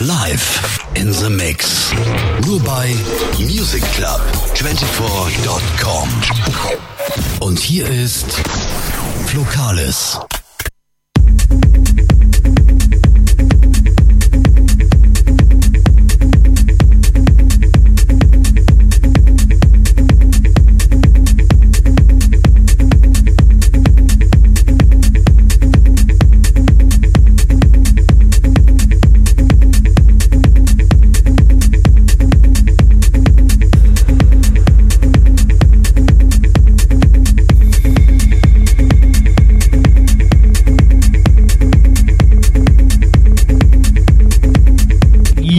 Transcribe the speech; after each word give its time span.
Live 0.00 0.80
in 0.94 1.12
the 1.12 1.28
Mix. 1.28 1.92
Nur 2.46 2.58
bei 2.60 2.94
MusicClub24.com. 3.36 6.08
Und 7.40 7.58
hier 7.58 7.86
ist 7.86 8.24
Flocalis. 9.26 10.18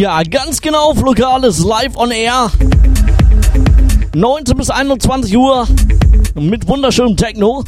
Ja, 0.02 0.24
ganz 0.24 0.60
genau, 0.62 0.94
Lokales 0.94 1.60
live 1.60 1.96
on 1.96 2.10
air. 2.10 2.50
19 4.16 4.58
bis 4.58 4.72
21 4.72 5.38
Uhr 5.38 5.68
mit 6.34 6.68
wunderschönem 6.68 7.16
Techno. 7.16 7.64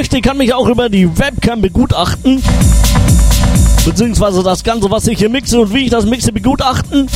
Möchte, 0.00 0.22
kann 0.22 0.38
mich 0.38 0.54
auch 0.54 0.66
über 0.66 0.88
die 0.88 1.06
Webcam 1.18 1.60
begutachten. 1.60 2.42
Beziehungsweise 3.84 4.42
das 4.42 4.64
Ganze, 4.64 4.90
was 4.90 5.06
ich 5.06 5.18
hier 5.18 5.28
mixe 5.28 5.60
und 5.60 5.74
wie 5.74 5.84
ich 5.84 5.90
das 5.90 6.06
mixe, 6.06 6.32
begutachten. 6.32 7.06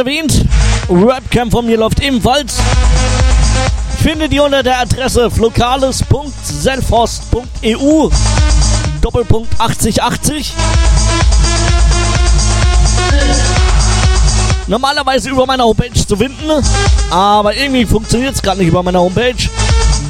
Erwähnt, 0.00 0.44
Webcam 0.88 1.50
von 1.50 1.66
mir 1.66 1.76
läuft 1.76 2.00
ebenfalls. 2.00 2.56
Findet 4.02 4.32
ihr 4.32 4.42
unter 4.42 4.62
der 4.62 4.80
Adresse 4.80 5.30
flokales.selfhost.eu 5.30 8.08
Doppelpunkt 9.02 9.60
8080. 9.60 10.54
Normalerweise 14.66 15.28
über 15.28 15.44
meiner 15.44 15.64
Homepage 15.64 15.92
zu 15.92 16.16
finden, 16.16 16.64
aber 17.10 17.54
irgendwie 17.54 17.84
funktioniert 17.84 18.34
es 18.34 18.42
gerade 18.42 18.60
nicht 18.60 18.68
über 18.68 18.82
meiner 18.82 19.00
Homepage. 19.00 19.50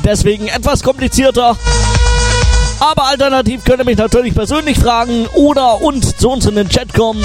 Deswegen 0.05 0.47
etwas 0.47 0.85
komplizierter. 0.85 1.57
Aber 2.79 3.09
alternativ 3.09 3.65
könnt 3.65 3.81
ihr 3.81 3.85
mich 3.85 3.99
natürlich 3.99 4.35
persönlich 4.35 4.79
fragen 4.79 5.27
oder 5.35 5.83
und 5.83 6.21
zu 6.21 6.31
uns 6.31 6.47
in 6.47 6.55
den 6.55 6.69
Chat 6.69 6.95
kommen 6.95 7.25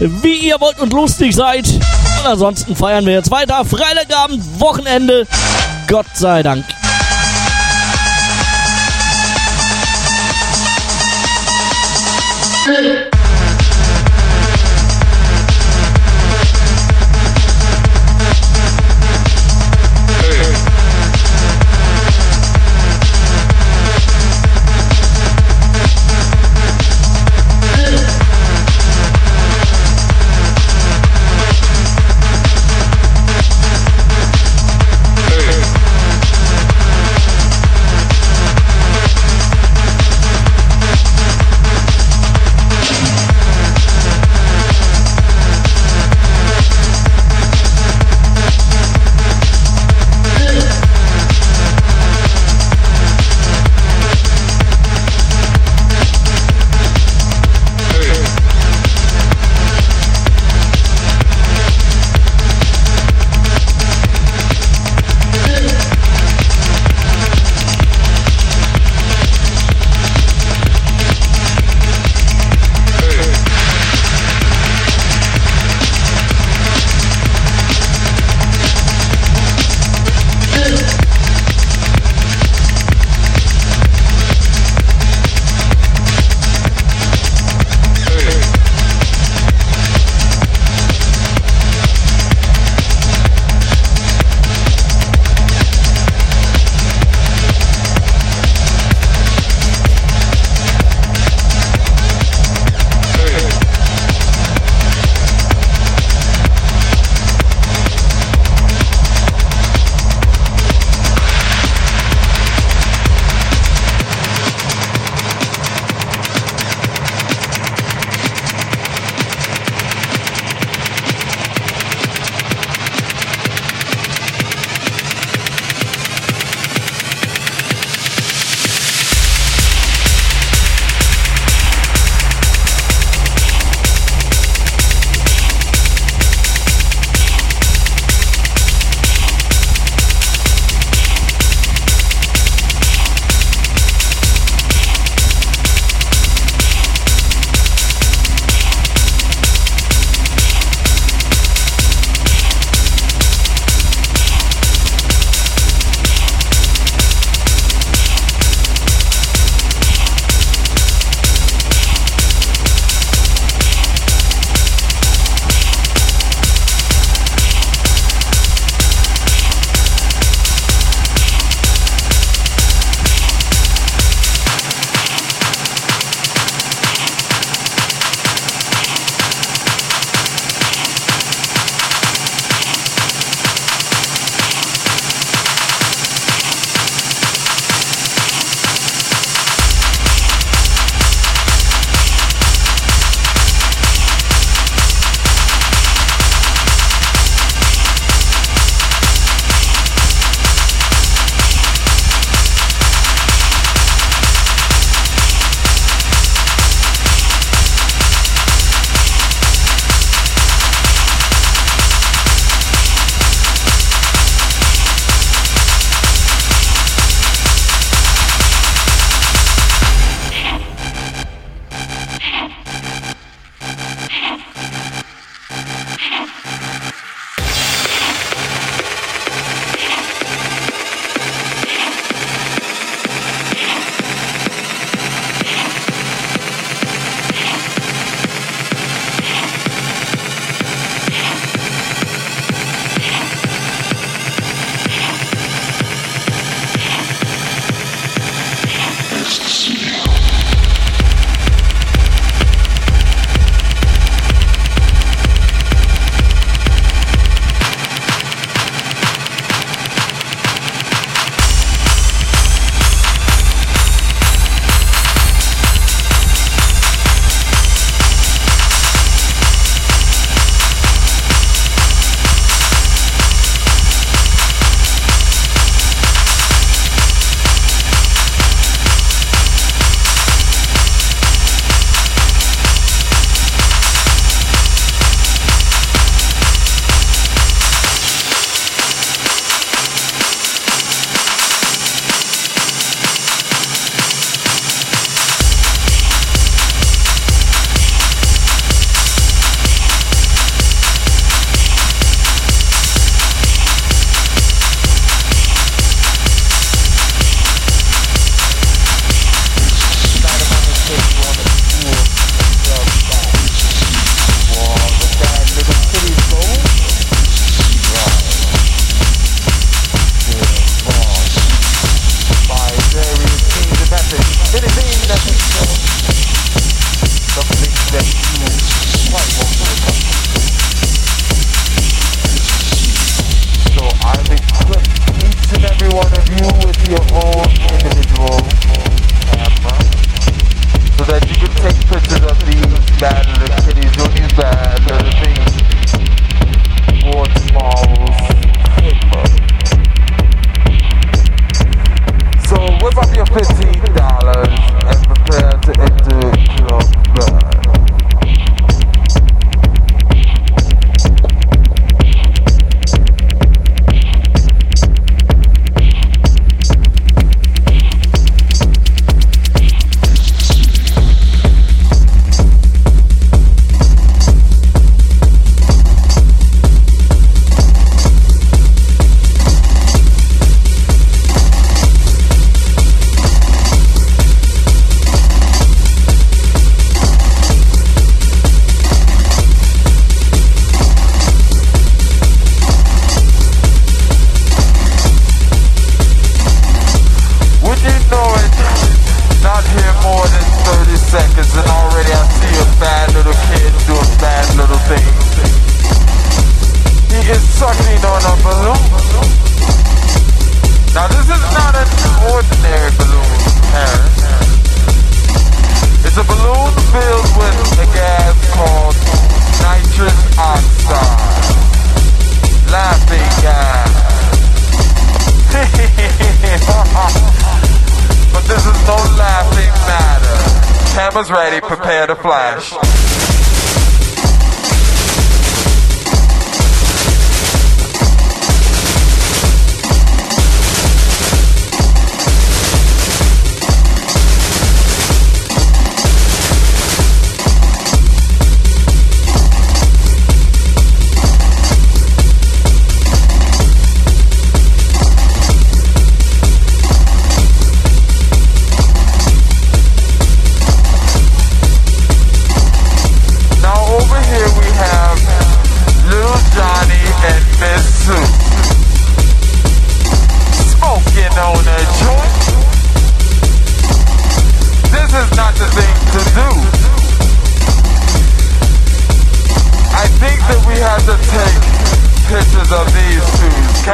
wie 0.00 0.48
ihr 0.48 0.60
wollt 0.60 0.80
und 0.80 0.92
lustig 0.92 1.34
seid. 1.34 1.68
Und 1.68 2.26
ansonsten 2.26 2.74
feiern 2.74 3.04
wir 3.06 3.12
jetzt 3.12 3.30
weiter. 3.30 3.64
Freitagabend, 3.64 4.42
Wochenende. 4.58 5.26
Gott 5.86 6.06
sei 6.14 6.42
Dank. 6.42 6.64
Hey. 12.66 12.99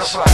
Flash. 0.00 0.33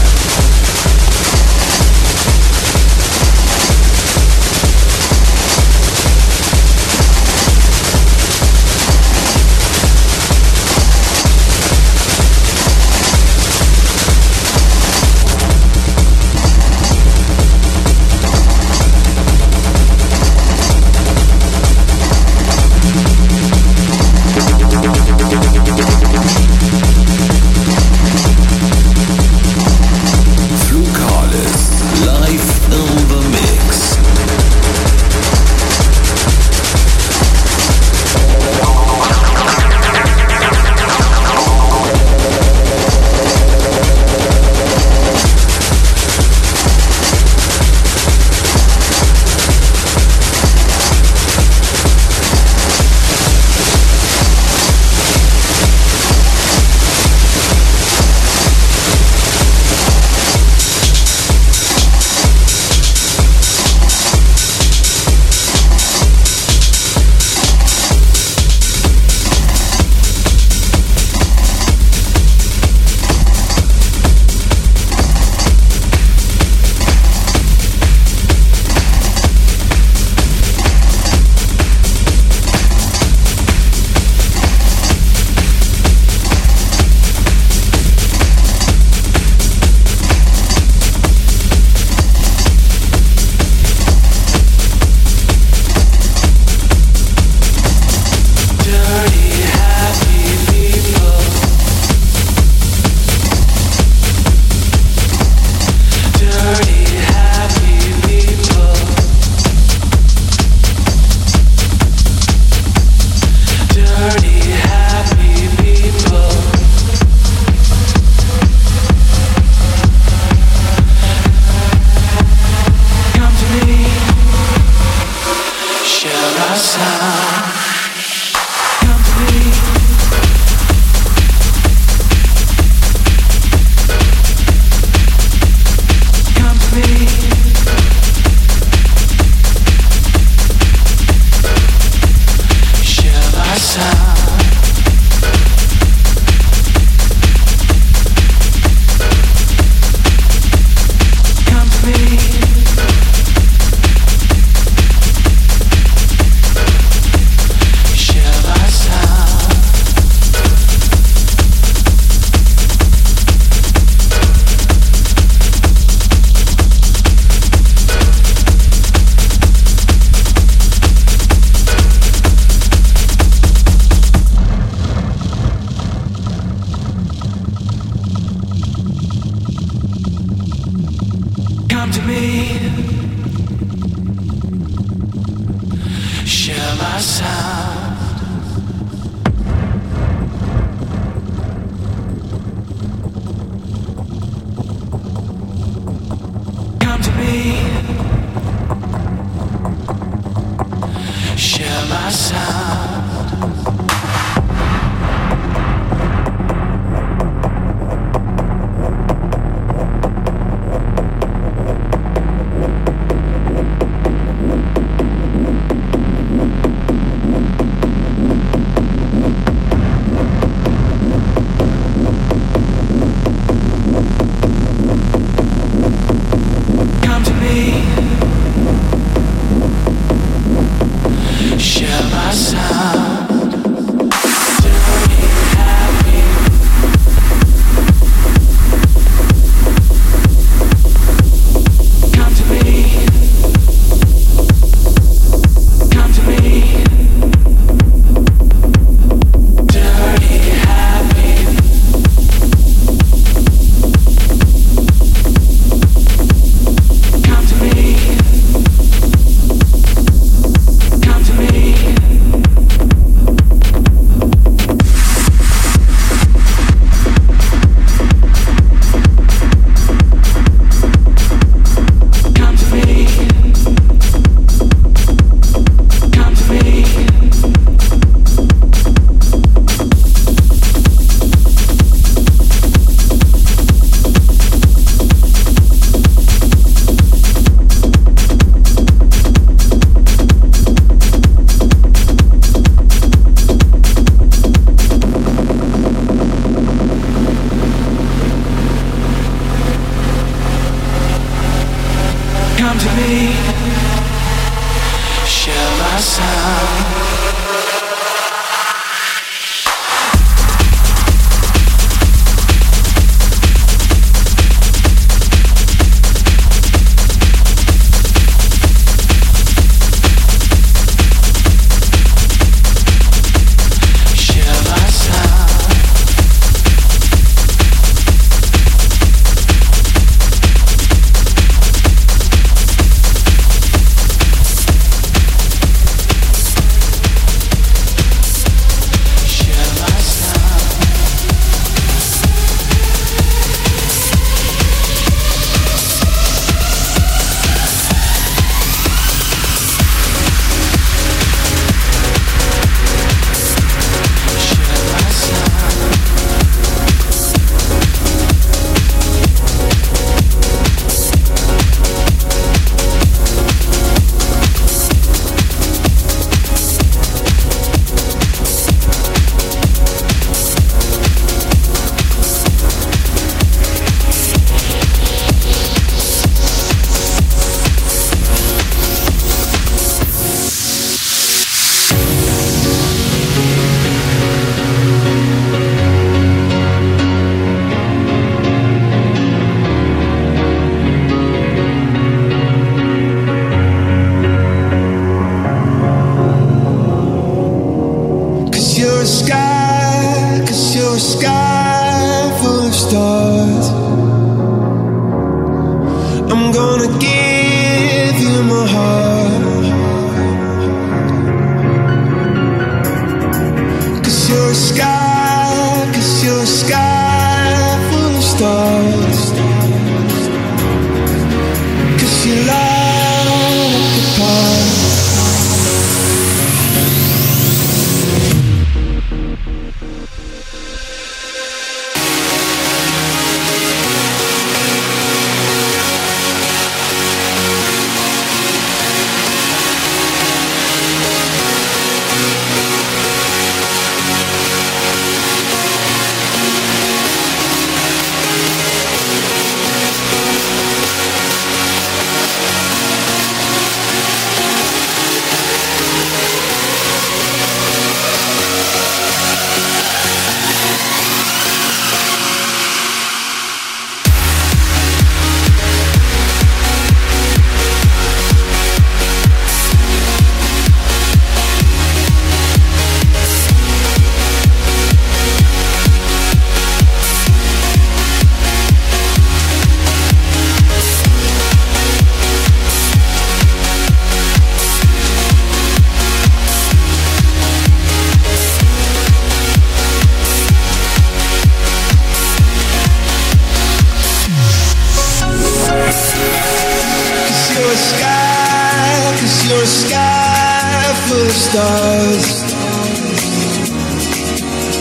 Of 501.31 501.37
stars. 501.37 502.27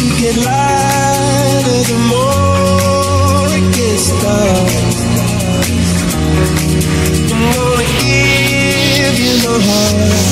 You 0.00 0.08
get 0.20 0.36
lighter 0.48 1.80
the 1.90 1.98
more 2.12 3.46
it 3.58 3.66
gets 3.76 4.06
dark. 4.22 4.72
I'm 7.32 7.44
gonna 7.56 7.86
give 8.00 9.16
you 9.24 9.34
my 9.44 9.56
heart. 9.68 10.23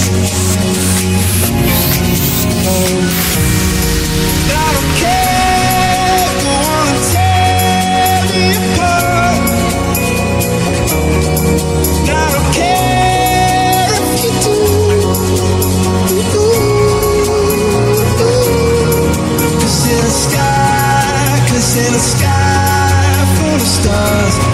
Stars, 23.83 24.52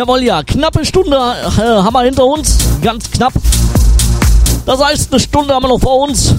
Jawohl, 0.00 0.22
ja, 0.22 0.42
knappe 0.42 0.82
Stunde 0.86 1.14
äh, 1.14 1.60
haben 1.60 1.92
wir 1.92 2.00
hinter 2.00 2.24
uns. 2.24 2.56
Ganz 2.80 3.10
knapp. 3.10 3.34
Das 4.64 4.82
heißt, 4.82 5.12
eine 5.12 5.20
Stunde 5.20 5.52
haben 5.52 5.62
wir 5.62 5.68
noch 5.68 5.78
vor 5.78 6.08
uns. 6.08 6.34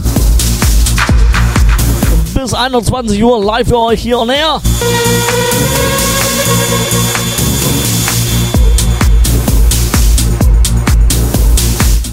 Bis 2.34 2.56
21 2.56 3.24
Uhr 3.24 3.46
live 3.46 3.68
für 3.68 3.78
euch 3.78 4.02
hier 4.02 4.18
und 4.18 4.32
her. 4.32 4.60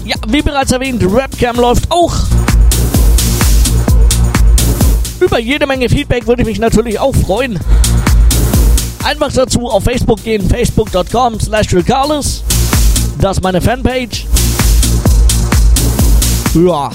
Ja, 0.05 0.17
wie 0.27 0.43
bereits 0.43 0.71
erwähnt, 0.71 1.03
Rapcam 1.03 1.55
läuft 1.55 1.89
auch. 1.89 2.13
Über 5.19 5.39
jede 5.39 5.65
Menge 5.65 5.89
Feedback 5.89 6.27
würde 6.27 6.43
ich 6.43 6.47
mich 6.47 6.59
natürlich 6.59 6.99
auch 6.99 7.15
freuen. 7.15 7.59
Einfach 9.09 9.33
dazu 9.33 9.67
auf 9.67 9.85
Facebook 9.85 10.23
gehen, 10.23 10.47
facebook.com 10.47 11.39
slash 11.39 11.65
Das 13.19 13.37
ist 13.37 13.43
meine 13.43 13.59
Fanpage. 13.59 14.27
Ja. 16.53 16.91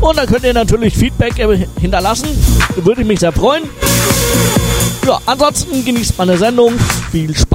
Und 0.00 0.16
da 0.16 0.24
könnt 0.24 0.44
ihr 0.44 0.54
natürlich 0.54 0.96
Feedback 0.96 1.34
hinterlassen. 1.78 2.28
Würde 2.76 3.02
ich 3.02 3.06
mich 3.06 3.20
sehr 3.20 3.32
freuen. 3.32 3.64
Ja, 5.06 5.20
ansonsten 5.26 5.84
genießt 5.84 6.16
meine 6.16 6.38
Sendung. 6.38 6.72
Viel 7.12 7.36
Spaß 7.36 7.47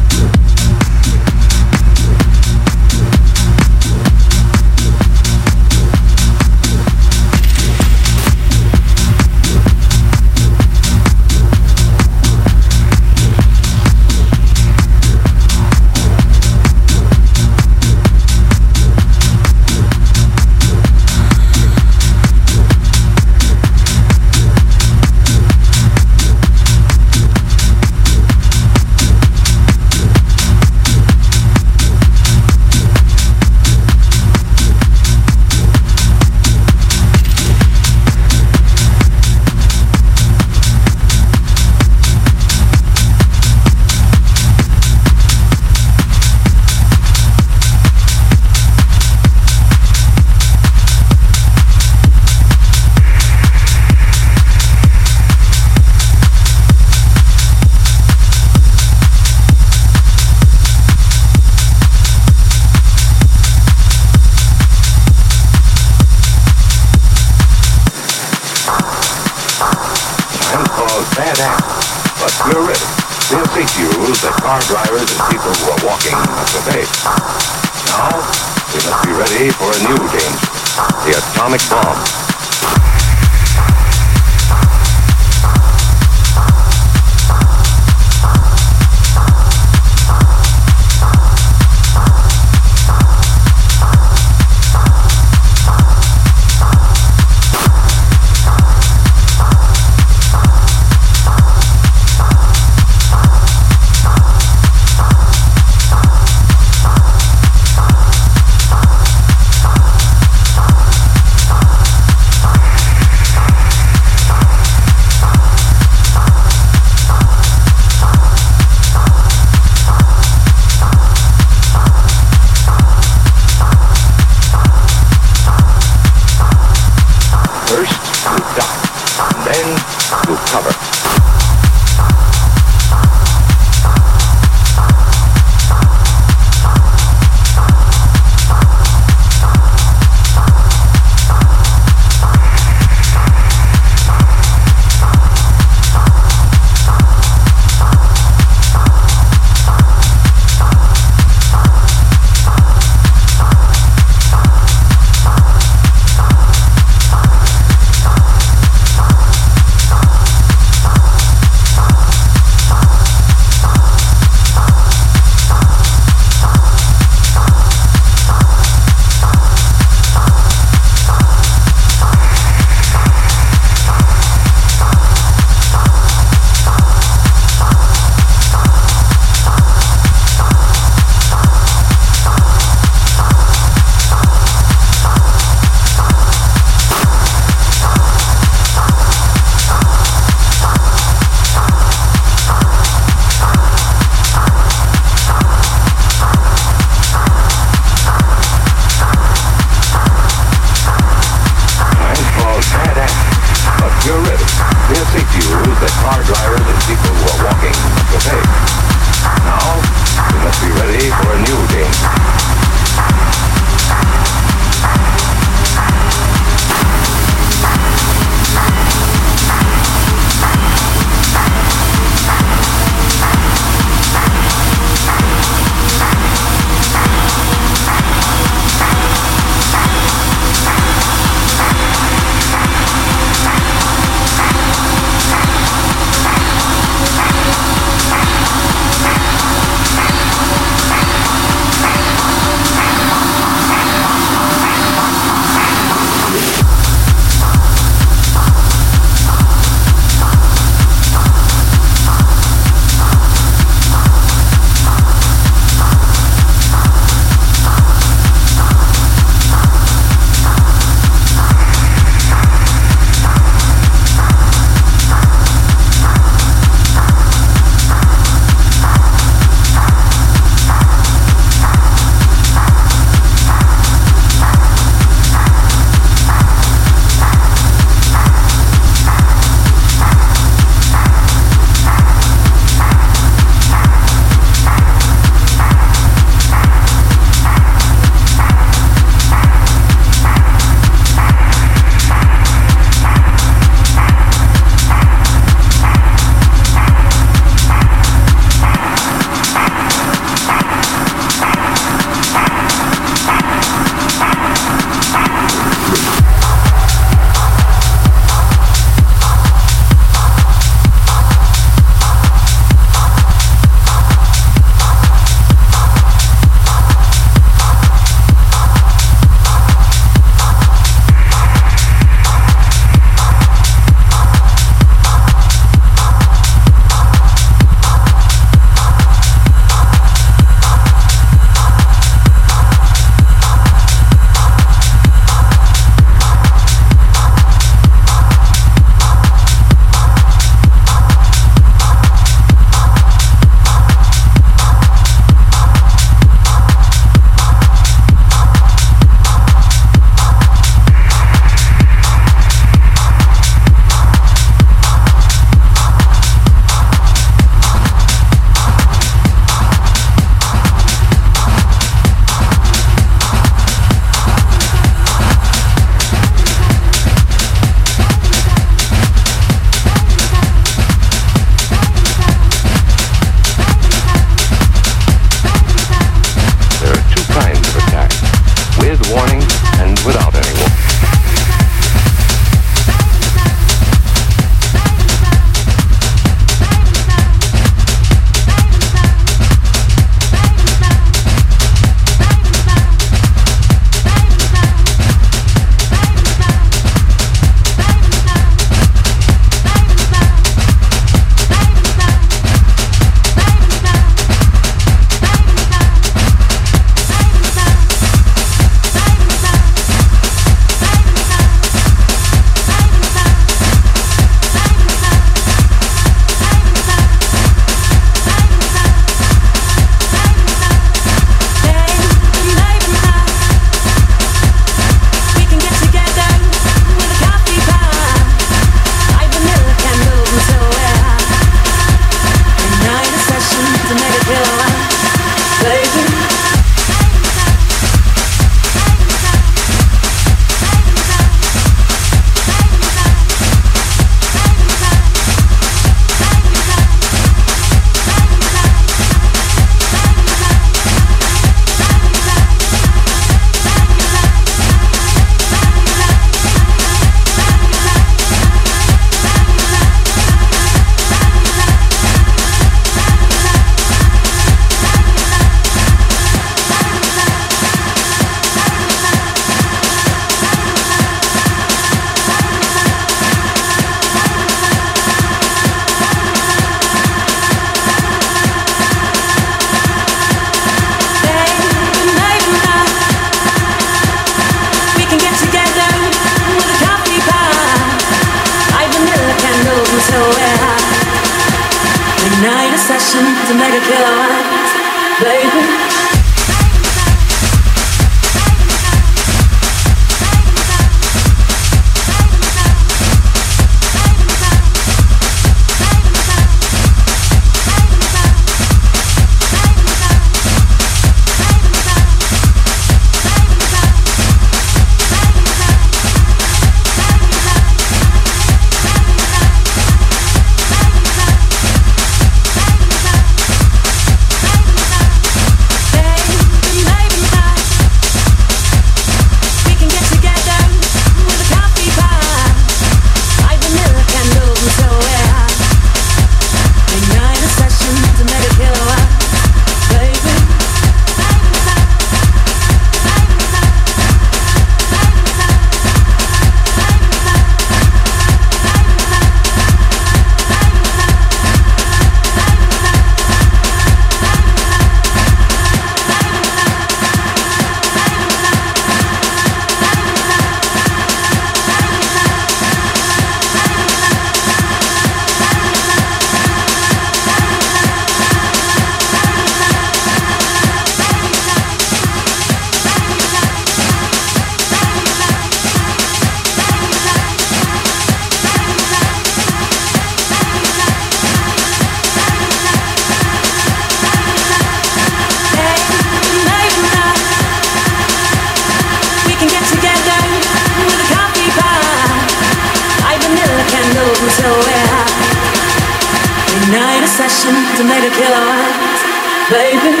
baby. 599.49 600.00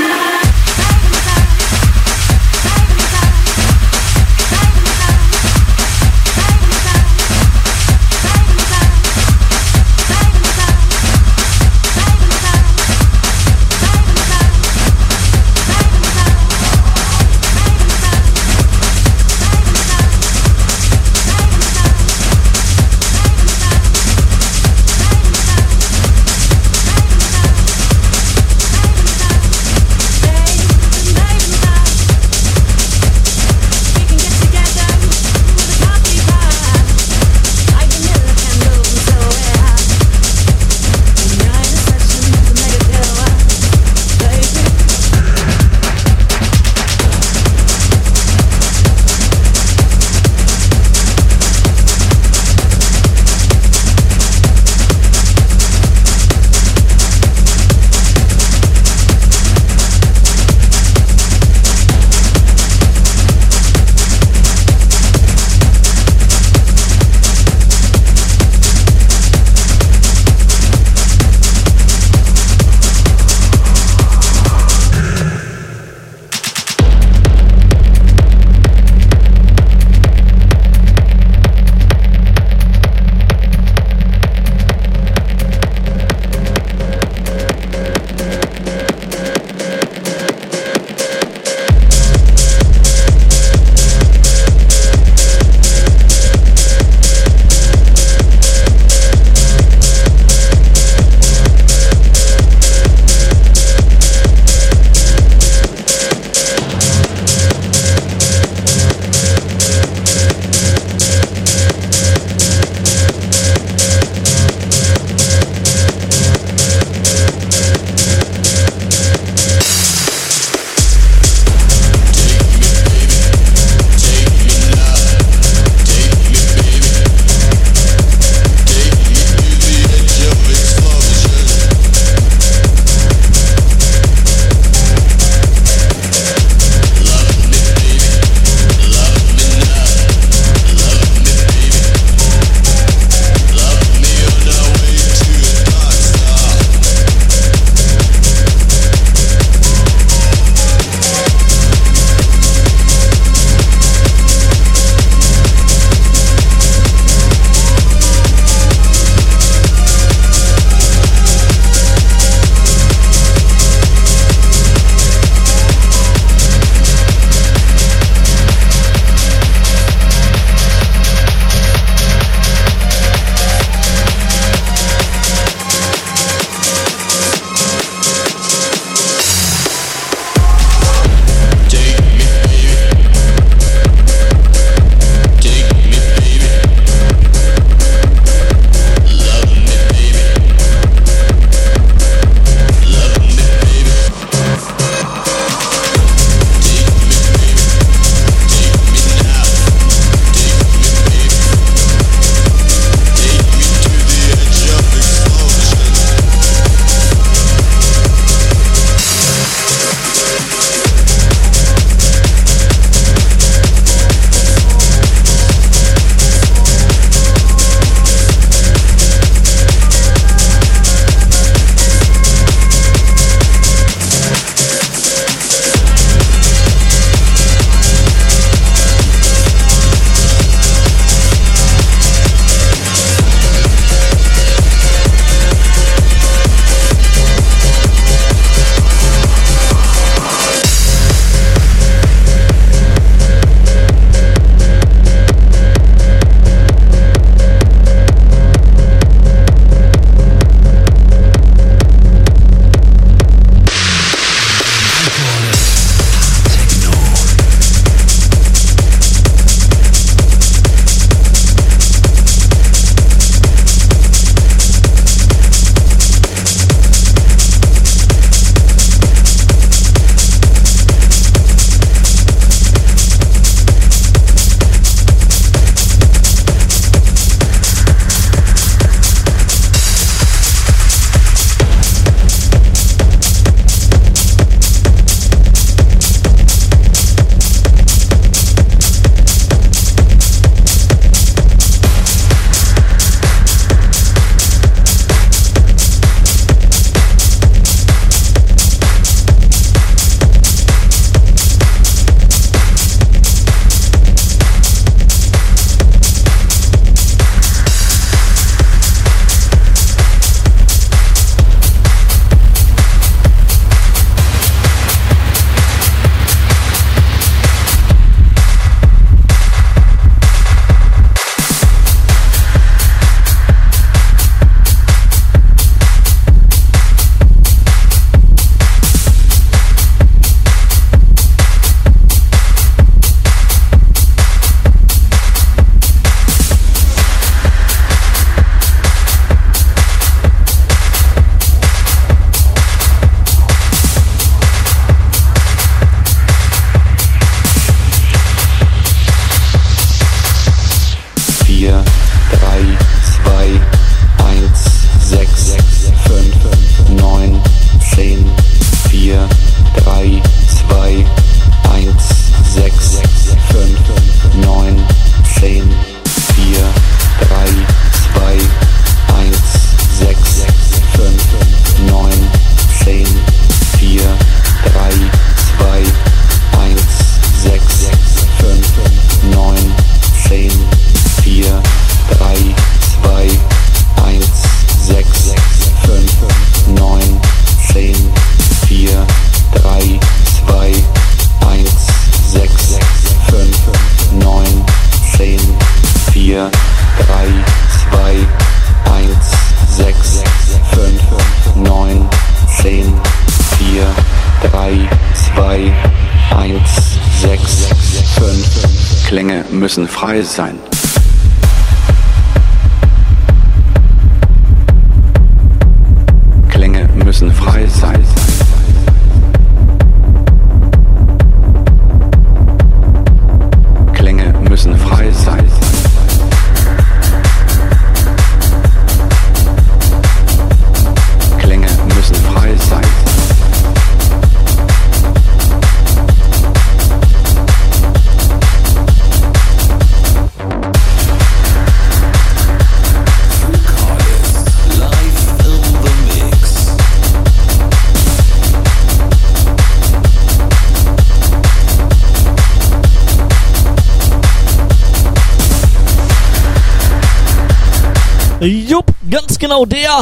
genau 459.51 459.65
der. 459.65 460.01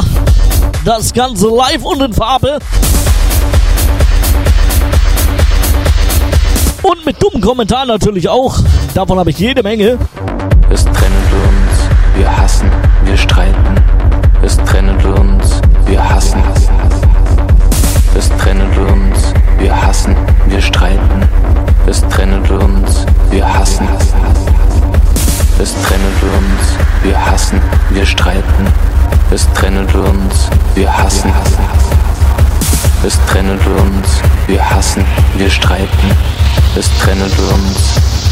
Das 0.84 1.12
Ganze 1.12 1.48
live 1.48 1.84
und 1.84 2.00
in 2.00 2.12
Farbe. 2.12 2.60
Und 6.82 7.04
mit 7.04 7.20
dummen 7.20 7.42
Kommentaren 7.42 7.88
natürlich 7.88 8.28
auch. 8.28 8.60
Davon 8.94 9.18
habe 9.18 9.30
ich 9.30 9.38
jede 9.40 9.64
Menge. 9.64 9.98
Ist 10.70 10.88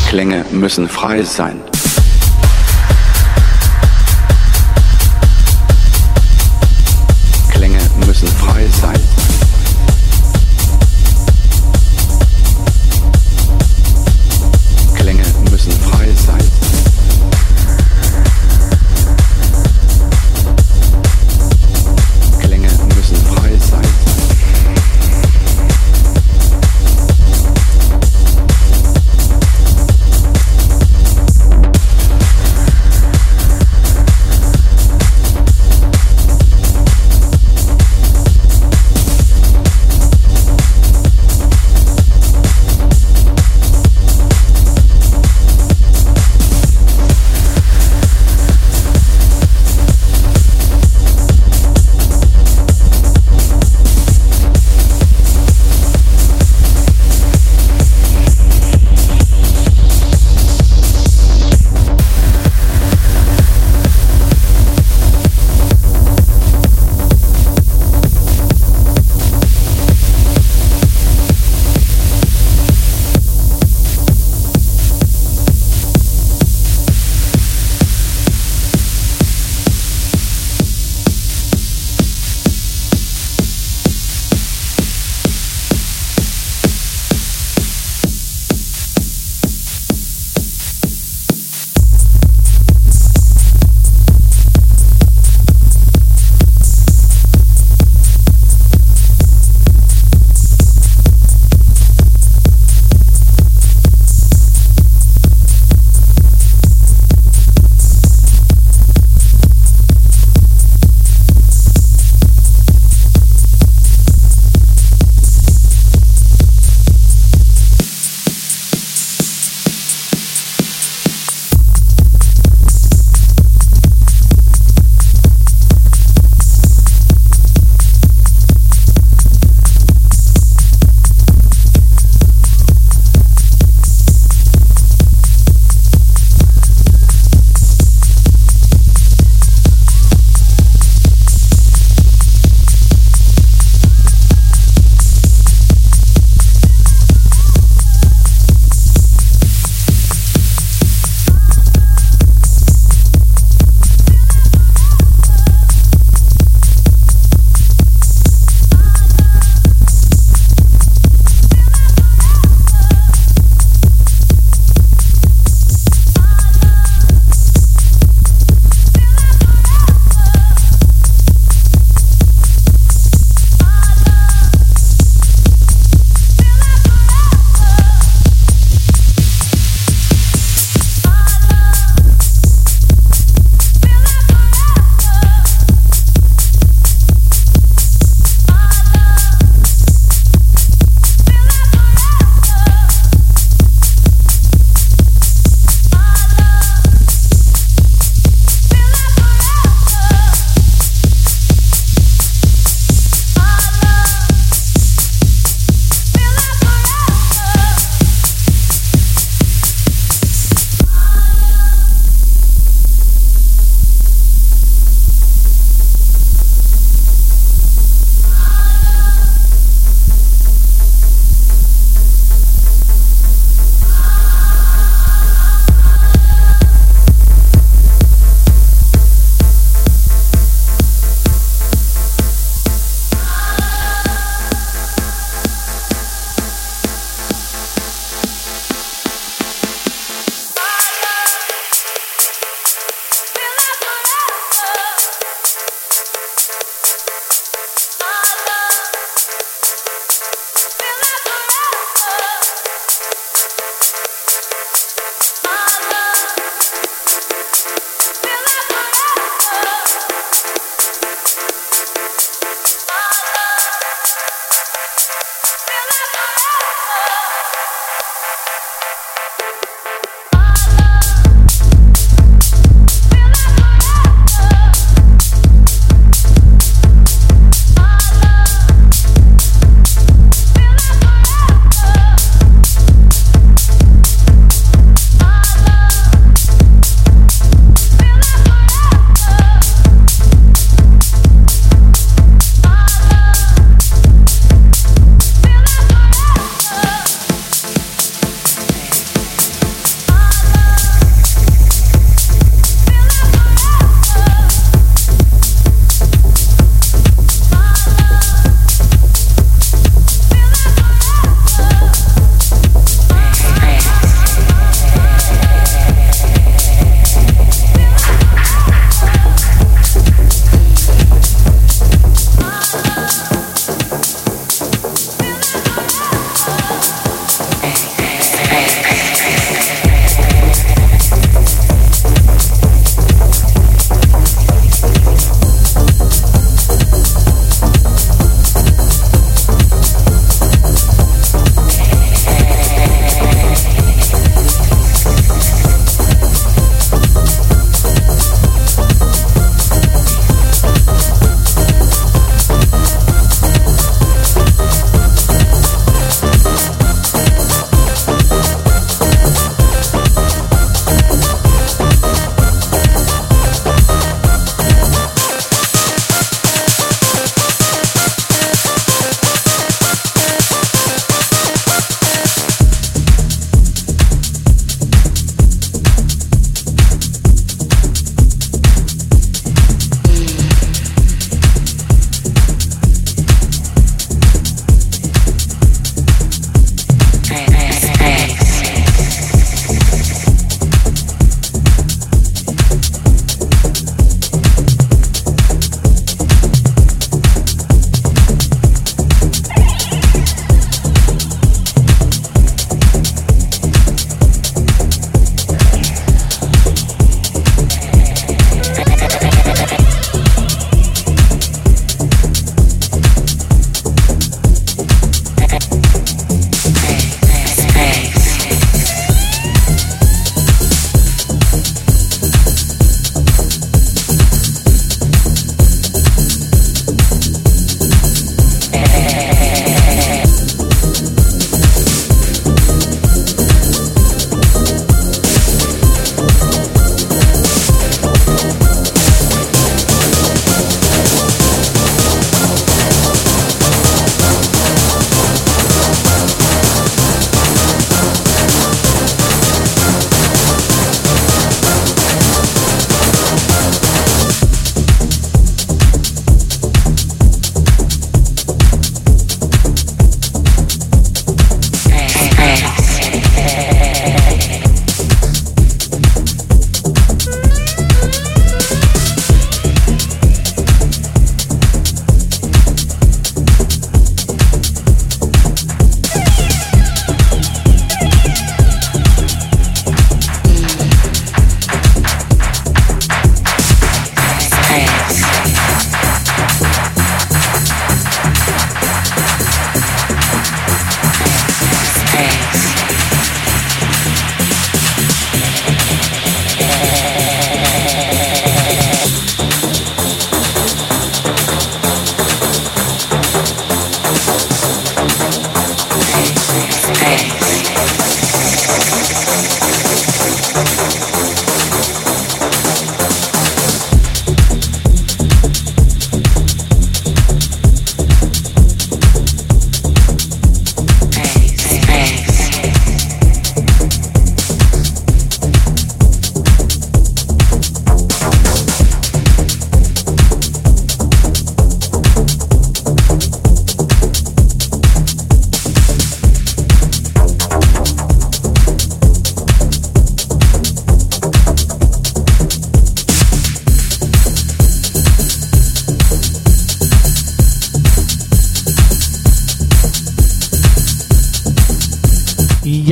Klänge 0.09 0.47
müssen 0.53 0.89
frei 0.89 1.23
sein. 1.23 1.61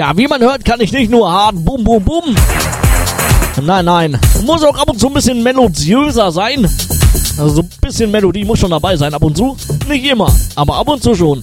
Ja, 0.06 0.16
wie 0.16 0.28
man 0.28 0.40
hört, 0.40 0.64
kann 0.64 0.80
ich 0.80 0.92
nicht 0.92 1.10
nur 1.10 1.28
hart 1.28 1.56
bum 1.64 1.82
bum 1.82 2.00
bum. 2.04 2.36
Nein, 3.60 3.84
nein. 3.84 4.20
Muss 4.44 4.62
auch 4.62 4.78
ab 4.78 4.88
und 4.88 5.00
zu 5.00 5.08
ein 5.08 5.14
bisschen 5.14 5.42
melodiöser 5.42 6.30
sein. 6.30 6.64
Also 7.36 7.56
so 7.56 7.62
ein 7.62 7.70
bisschen 7.80 8.12
Melodie 8.12 8.44
muss 8.44 8.60
schon 8.60 8.70
dabei 8.70 8.96
sein, 8.96 9.12
ab 9.12 9.24
und 9.24 9.36
zu. 9.36 9.56
Nicht 9.88 10.08
immer, 10.08 10.32
aber 10.54 10.76
ab 10.76 10.86
und 10.86 11.02
zu 11.02 11.12
schon. 11.16 11.42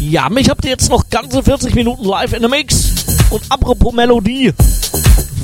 Ja, 0.00 0.28
mich 0.28 0.50
habt 0.50 0.64
ihr 0.64 0.72
jetzt 0.72 0.90
noch 0.90 1.08
ganze 1.08 1.44
40 1.44 1.76
Minuten 1.76 2.04
live 2.04 2.32
in 2.32 2.40
der 2.40 2.50
Mix. 2.50 2.90
Und 3.30 3.42
apropos 3.50 3.92
Melodie. 3.92 4.52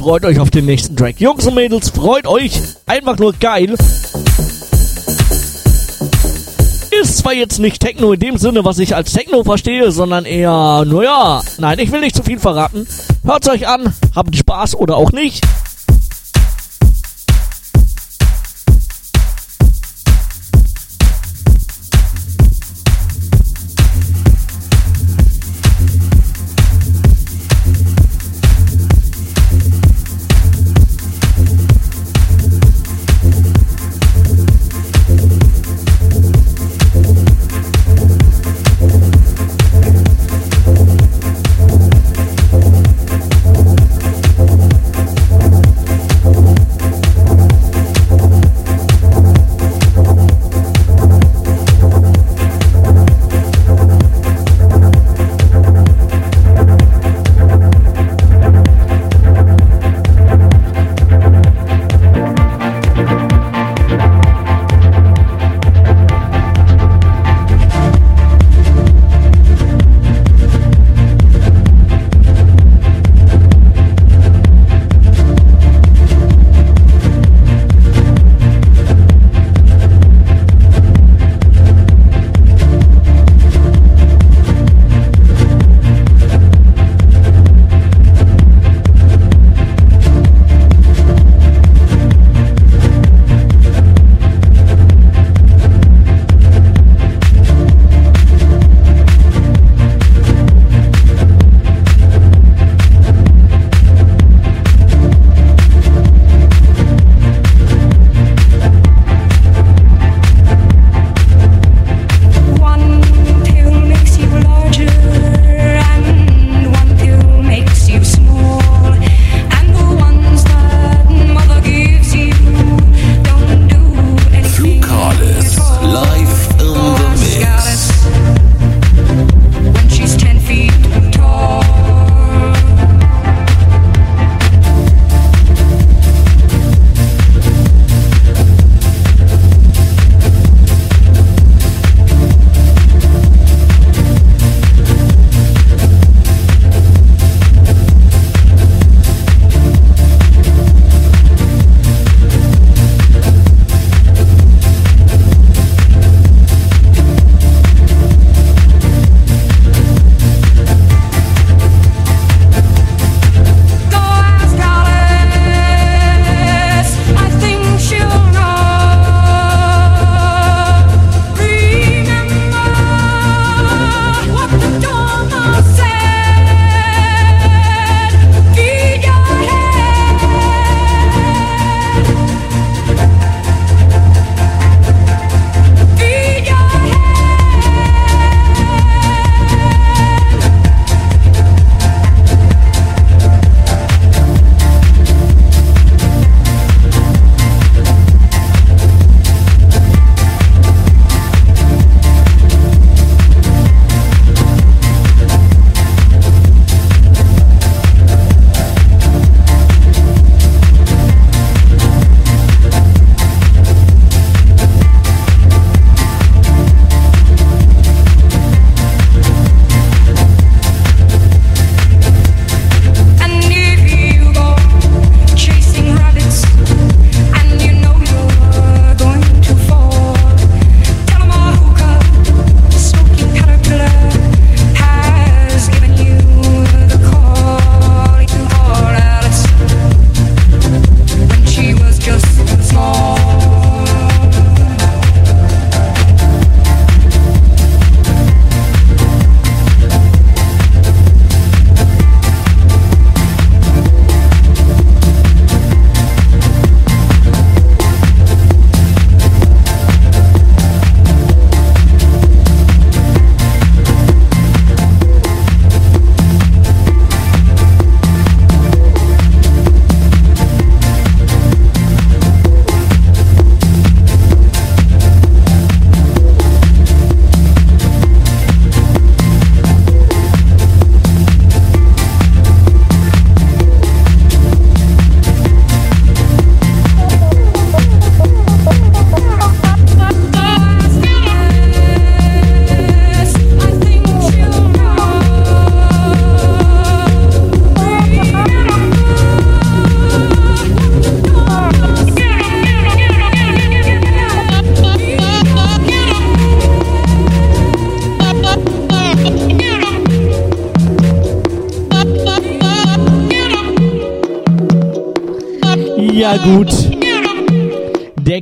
Freut 0.01 0.25
euch 0.25 0.41
auf 0.41 0.51
den 0.51 0.65
nächsten 0.65 0.97
Track. 0.97 1.21
Jungs 1.21 1.47
und 1.47 1.55
Mädels, 1.55 1.91
freut 1.91 2.27
euch. 2.27 2.61
Einfach 2.87 3.17
nur 3.19 3.35
geil. 3.35 3.77
Ist 7.01 7.19
zwar 7.19 7.33
jetzt 7.33 7.61
nicht 7.61 7.81
Techno 7.81 8.13
in 8.13 8.19
dem 8.19 8.39
Sinne, 8.39 8.65
was 8.65 8.81
ich 8.81 8.97
als 8.97 9.13
Techno 9.13 9.45
verstehe, 9.45 9.93
sondern 9.93 10.25
eher, 10.25 10.85
naja, 10.85 11.43
nein, 11.59 11.79
ich 11.79 11.93
will 11.93 12.01
nicht 12.01 12.17
zu 12.17 12.25
viel 12.25 12.41
verraten. 12.41 12.89
Hört's 13.25 13.49
euch 13.49 13.69
an, 13.69 13.95
habt 14.17 14.35
Spaß 14.35 14.75
oder 14.75 14.97
auch 14.97 15.13
nicht. 15.13 15.45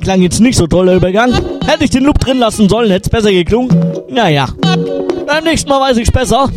Klang 0.07 0.23
jetzt 0.23 0.39
nicht 0.39 0.57
so 0.57 0.69
toll, 0.69 0.87
der 0.87 0.95
Übergang. 0.95 1.33
Hätte 1.67 1.83
ich 1.83 1.91
den 1.91 2.05
Loop 2.05 2.21
drin 2.21 2.39
lassen 2.39 2.69
sollen, 2.69 2.93
hätte 2.93 3.07
es 3.07 3.11
besser 3.11 3.33
geklungen. 3.33 3.71
Naja. 4.09 4.47
Beim 5.27 5.43
nächsten 5.43 5.69
Mal 5.69 5.81
weiß 5.81 5.97
ich's 5.97 6.13
besser. 6.13 6.49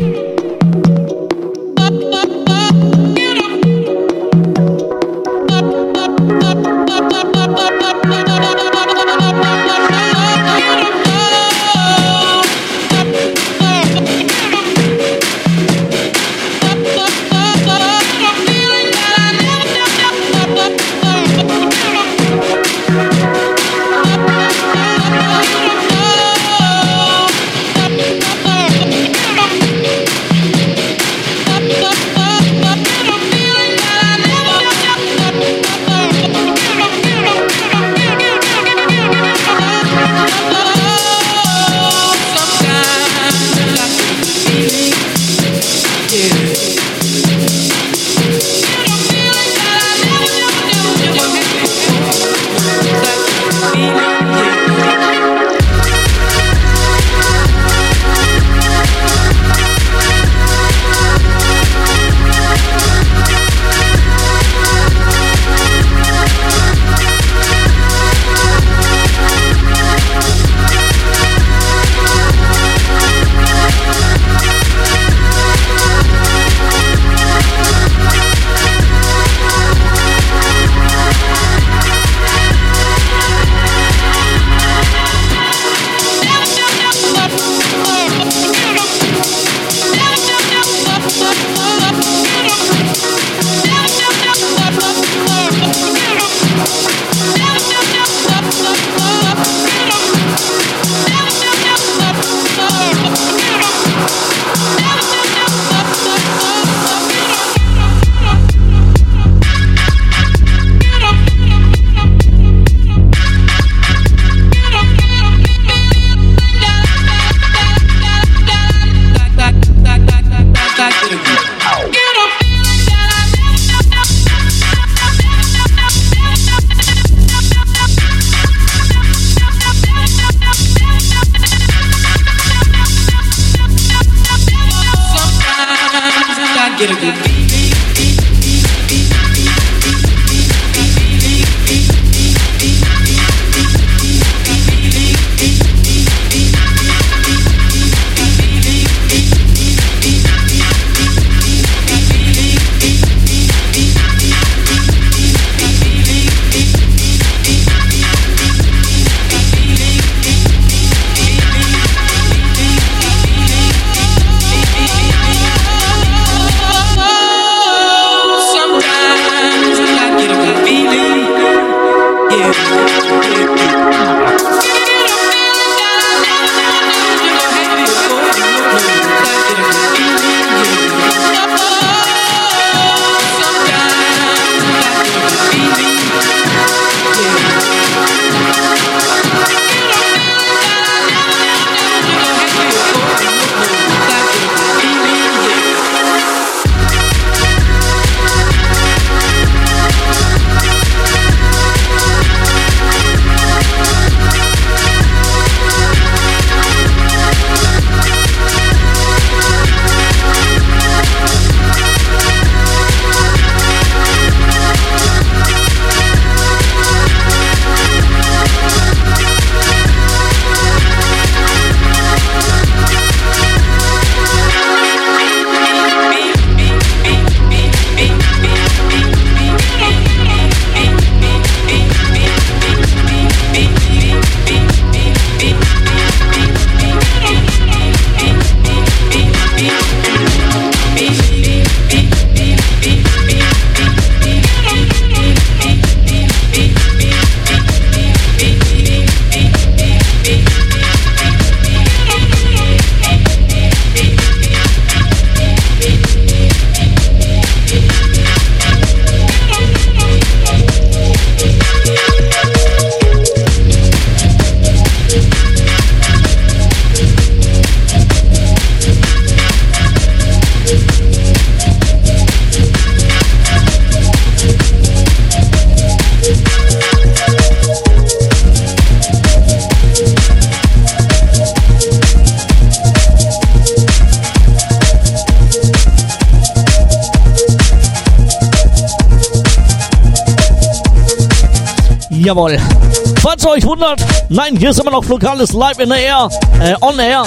Falls 293.39 293.45
ihr 293.45 293.57
euch 293.57 293.65
wundert, 293.65 294.01
nein, 294.27 294.57
hier 294.57 294.71
ist 294.71 294.81
immer 294.81 294.91
noch 294.91 295.05
lokales 295.05 295.53
Live 295.53 295.79
in 295.79 295.89
the 295.89 295.95
Air, 295.95 296.29
äh, 296.61 296.75
on 296.81 296.99
Air, 296.99 297.23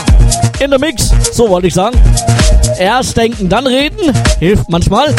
in 0.60 0.70
the 0.70 0.76
Mix, 0.76 1.10
so 1.32 1.48
wollte 1.48 1.68
ich 1.68 1.74
sagen. 1.74 1.98
Erst 2.78 3.16
denken, 3.16 3.48
dann 3.48 3.66
reden, 3.66 4.12
hilft 4.38 4.68
manchmal. 4.68 5.14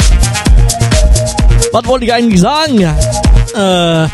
Was 1.71 1.87
wollte 1.87 2.05
ich 2.05 2.13
eigentlich 2.13 2.39
sagen? 2.39 2.79
Äh, 2.79 4.07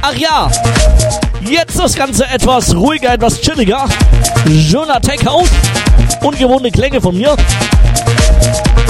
ach 0.00 0.14
ja, 0.16 0.50
jetzt 1.42 1.78
das 1.78 1.94
Ganze 1.94 2.24
etwas 2.26 2.74
ruhiger, 2.74 3.12
etwas 3.12 3.42
chilliger. 3.42 3.86
Schöner 4.46 5.02
Tech 5.02 5.20
House, 5.26 5.50
ungewohnte 6.22 6.70
Klänge 6.70 6.98
von 6.98 7.18
mir. 7.18 7.36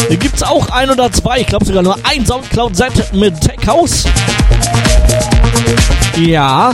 Hier 0.09 0.19
es 0.33 0.45
auch 0.45 0.69
ein 0.69 0.91
oder 0.91 1.11
zwei, 1.11 1.41
ich 1.41 1.47
glaube 1.49 1.65
sogar 1.65 1.83
nur 1.83 1.97
ein 2.05 2.25
Soundcloud-Set 2.25 3.15
mit 3.15 3.41
Tech 3.41 3.67
House. 3.67 4.05
Ja. 6.17 6.73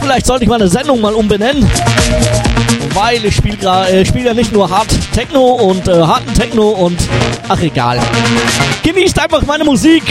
Vielleicht 0.00 0.26
sollte 0.26 0.44
ich 0.44 0.48
meine 0.50 0.68
Sendung 0.68 1.00
mal 1.00 1.14
umbenennen. 1.14 1.68
Weil 2.94 3.24
ich 3.24 3.36
spiele 3.36 3.88
äh, 3.88 4.04
spiel 4.06 4.24
ja 4.24 4.32
nicht 4.34 4.52
nur 4.52 4.70
Hard 4.70 4.88
Techno 5.12 5.40
und 5.40 5.86
äh, 5.88 6.00
harten 6.00 6.32
Techno 6.32 6.70
und 6.70 6.98
ach 7.48 7.60
egal. 7.60 8.00
Genießt 8.82 9.18
einfach 9.18 9.42
meine 9.42 9.64
Musik. 9.64 10.02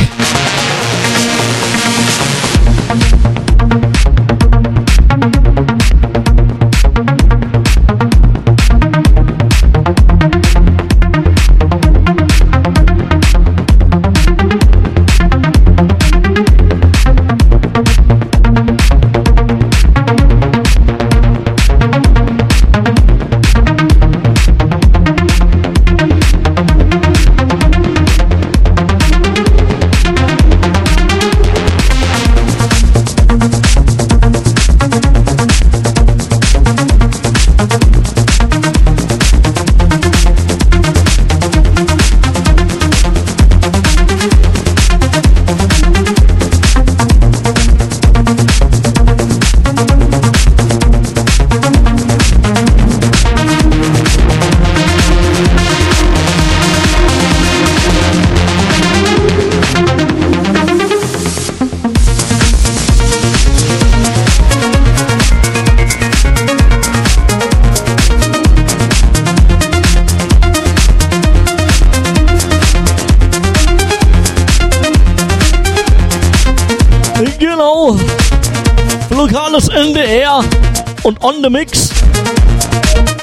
Und 81.06 81.24
on 81.24 81.44
the 81.44 81.50
mix. 81.52 81.92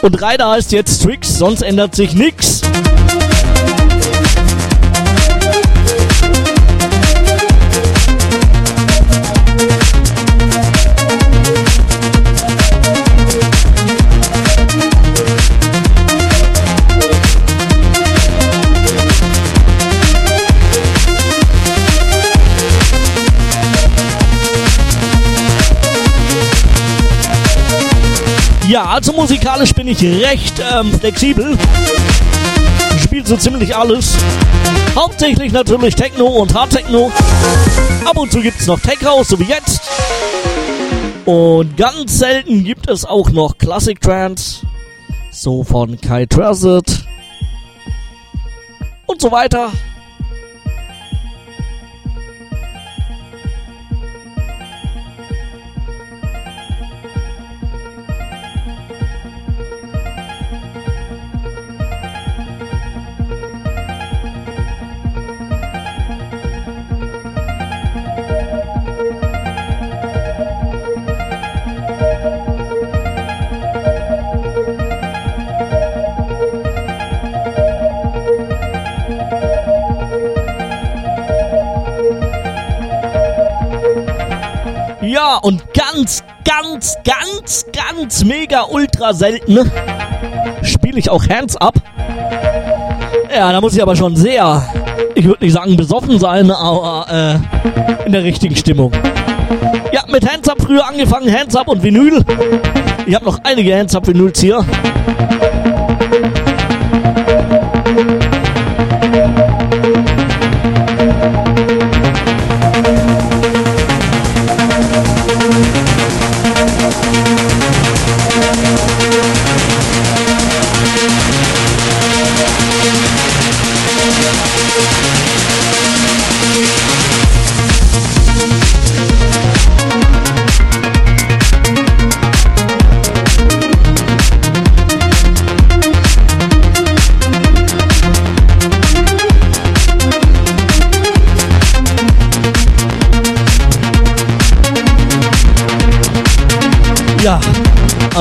Und 0.03 0.23
Ryder 0.23 0.51
heißt 0.51 0.71
jetzt 0.73 1.03
Tricks, 1.03 1.37
sonst 1.37 1.63
ändert 1.63 1.97
sich 1.97 2.15
nichts. 2.15 2.63
Also 28.93 29.14
musikalisch 29.14 29.73
bin 29.73 29.89
ich 29.89 30.02
recht 30.02 30.62
ähm, 30.70 30.93
flexibel. 30.93 31.56
Spielt 33.02 33.27
so 33.27 33.39
ziemlich 33.39 33.74
alles. 33.74 34.19
Hauptsächlich 34.94 35.51
natürlich 35.51 35.94
Techno 35.94 36.27
und 36.27 36.52
Hard 36.52 36.70
Techno. 36.70 37.10
Ab 38.05 38.19
und 38.19 38.31
zu 38.31 38.43
gibt 38.43 38.60
es 38.60 38.66
noch 38.66 38.78
Tech 38.78 39.02
House, 39.02 39.28
so 39.28 39.40
wie 39.40 39.44
jetzt. 39.44 39.81
Und 41.24 41.74
ganz 41.78 42.19
selten 42.19 42.64
gibt 42.64 42.90
es 42.90 43.06
auch 43.06 43.31
noch 43.31 43.56
Classic 43.56 43.98
Trance. 43.98 44.66
So 45.31 45.64
von 45.64 45.98
Kai 45.98 46.27
Trusset. 46.27 47.06
Und 49.06 49.23
so 49.23 49.32
weiter. 49.32 49.73
Ja, 85.33 85.39
und 85.39 85.63
ganz, 85.73 86.23
ganz, 86.45 86.99
ganz, 87.05 87.65
ganz 87.73 88.23
mega 88.23 88.65
ultra 88.71 89.15
selten 89.15 89.71
spiele 90.61 90.99
ich 90.99 91.09
auch 91.09 91.27
Hands 91.27 91.57
Up. 91.57 91.77
Ja, 93.35 93.51
da 93.51 93.59
muss 93.63 93.75
ich 93.75 93.81
aber 93.81 93.97
schon 93.97 94.15
sehr, 94.15 94.63
ich 95.15 95.25
würde 95.25 95.43
nicht 95.43 95.55
sagen 95.55 95.75
besoffen 95.75 96.19
sein, 96.19 96.51
aber 96.51 97.07
äh, 97.11 98.05
in 98.05 98.13
der 98.13 98.25
richtigen 98.25 98.55
Stimmung. 98.55 98.93
Ja, 99.91 100.03
mit 100.07 100.31
Hands 100.31 100.47
Up 100.51 100.61
früher 100.61 100.87
angefangen, 100.87 101.33
Hands 101.33 101.57
Up 101.57 101.69
und 101.69 101.83
Vinyl. 101.83 102.23
Ich 103.07 103.15
habe 103.15 103.25
noch 103.25 103.39
einige 103.43 103.75
Hands 103.75 103.95
Up 103.97 104.07
Vinyls 104.07 104.39
hier. 104.39 104.63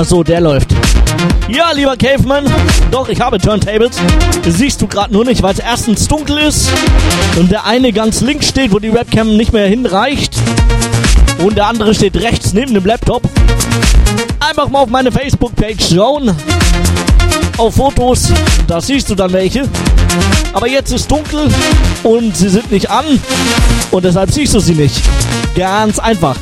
Also 0.02 0.24
der 0.24 0.42
läuft. 0.42 0.72
Ja, 1.48 1.74
lieber 1.74 1.96
Caveman, 1.96 2.46
doch, 2.90 3.08
ich 3.08 3.22
habe 3.22 3.38
Turntables. 3.38 3.98
Siehst 4.48 4.82
du 4.82 4.88
gerade 4.88 5.14
nur 5.14 5.24
nicht, 5.24 5.44
weil 5.44 5.54
es 5.54 5.60
erstens 5.60 6.08
dunkel 6.08 6.40
ist 6.40 6.70
und 7.38 7.52
der 7.52 7.68
eine 7.68 7.94
ganz 7.94 8.22
links 8.22 8.50
steht, 8.50 8.72
wo 8.74 8.80
die 8.80 8.92
Webcam 8.92 9.38
nicht 9.38 9.54
mehr 9.54 9.68
hinreicht. 9.68 10.36
und 11.38 11.56
der 11.56 11.68
andere 11.68 11.94
steht 11.94 12.16
rechts 12.16 12.52
neben 12.54 12.74
dem 12.74 12.84
Laptop. 12.84 13.22
Einfach 14.40 14.70
mal 14.70 14.80
auf 14.80 14.90
meine 14.90 15.12
Facebook-Page 15.12 15.94
schauen. 15.94 16.36
Auf 17.60 17.76
Fotos, 17.76 18.30
da 18.66 18.82
siehst 18.82 19.08
du 19.08 19.14
dann 19.14 19.32
welche. 19.34 19.70
Aber 20.54 20.68
jetzt 20.68 20.92
ist 20.92 21.12
dunkel 21.12 21.48
und 22.02 22.36
sie 22.36 22.50
sind 22.50 22.72
nicht 22.72 22.90
an 22.90 23.06
und 23.92 24.04
deshalb 24.04 24.32
siehst 24.32 24.56
du 24.56 24.60
sie 24.60 24.74
nicht. 24.74 25.00
Ganz 25.56 26.00
einfach. 26.00 26.38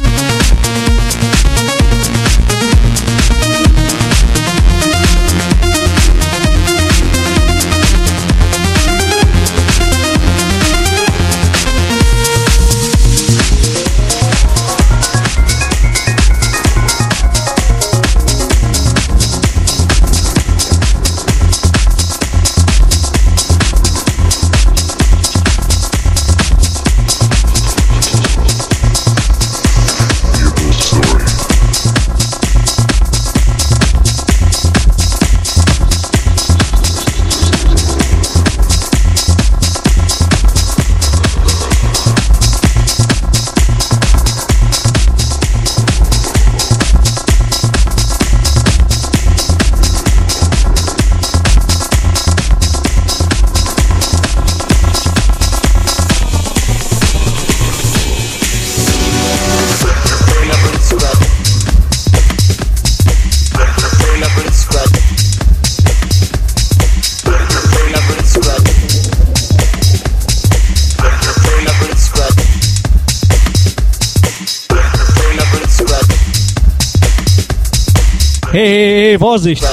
Hey, 78.61 79.17
Vorsicht! 79.17 79.63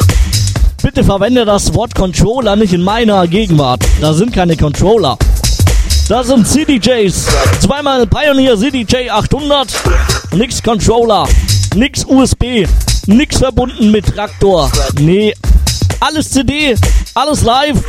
Bitte 0.80 1.02
verwende 1.02 1.44
das 1.44 1.74
Wort 1.74 1.92
Controller 1.92 2.54
nicht 2.54 2.72
in 2.72 2.84
meiner 2.84 3.26
Gegenwart. 3.26 3.82
Da 4.00 4.12
sind 4.14 4.32
keine 4.32 4.56
Controller. 4.56 5.18
Das 6.08 6.28
sind 6.28 6.46
CDJs. 6.46 7.26
Zweimal 7.58 8.06
Pioneer 8.06 8.56
CDJ 8.56 9.10
800. 9.10 9.66
Nix 10.34 10.62
Controller. 10.62 11.26
Nix 11.74 12.04
USB. 12.04 12.68
Nix 13.06 13.38
verbunden 13.38 13.90
mit 13.90 14.06
Traktor. 14.06 14.70
Nee. 15.00 15.34
Alles 15.98 16.30
CD. 16.30 16.76
Alles 17.14 17.42
live. 17.42 17.82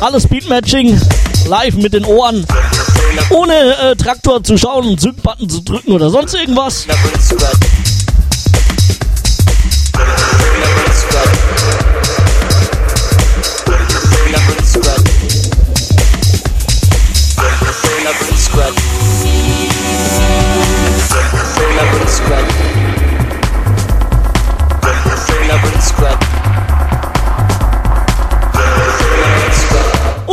Alles 0.00 0.26
Beatmatching. 0.26 1.00
Live 1.46 1.76
mit 1.76 1.92
den 1.92 2.04
Ohren. 2.04 2.44
Ohne 3.30 3.76
äh, 3.76 3.94
Traktor 3.94 4.42
zu 4.42 4.58
schauen 4.58 4.88
und 4.88 5.00
Sync-Button 5.00 5.48
zu 5.48 5.60
drücken 5.62 5.92
oder 5.92 6.10
sonst 6.10 6.34
irgendwas. 6.34 6.88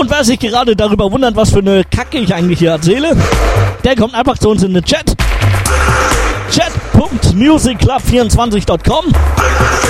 Und 0.01 0.09
wer 0.09 0.23
sich 0.23 0.39
gerade 0.39 0.75
darüber 0.75 1.11
wundert, 1.11 1.35
was 1.35 1.51
für 1.51 1.59
eine 1.59 1.83
Kacke 1.83 2.17
ich 2.17 2.33
eigentlich 2.33 2.57
hier 2.57 2.71
erzähle, 2.71 3.15
der 3.83 3.95
kommt 3.95 4.15
einfach 4.15 4.35
zu 4.35 4.49
uns 4.49 4.63
in 4.63 4.73
den 4.73 4.83
Chat. 4.83 5.15
Chat.musicclub24.com 6.49 9.05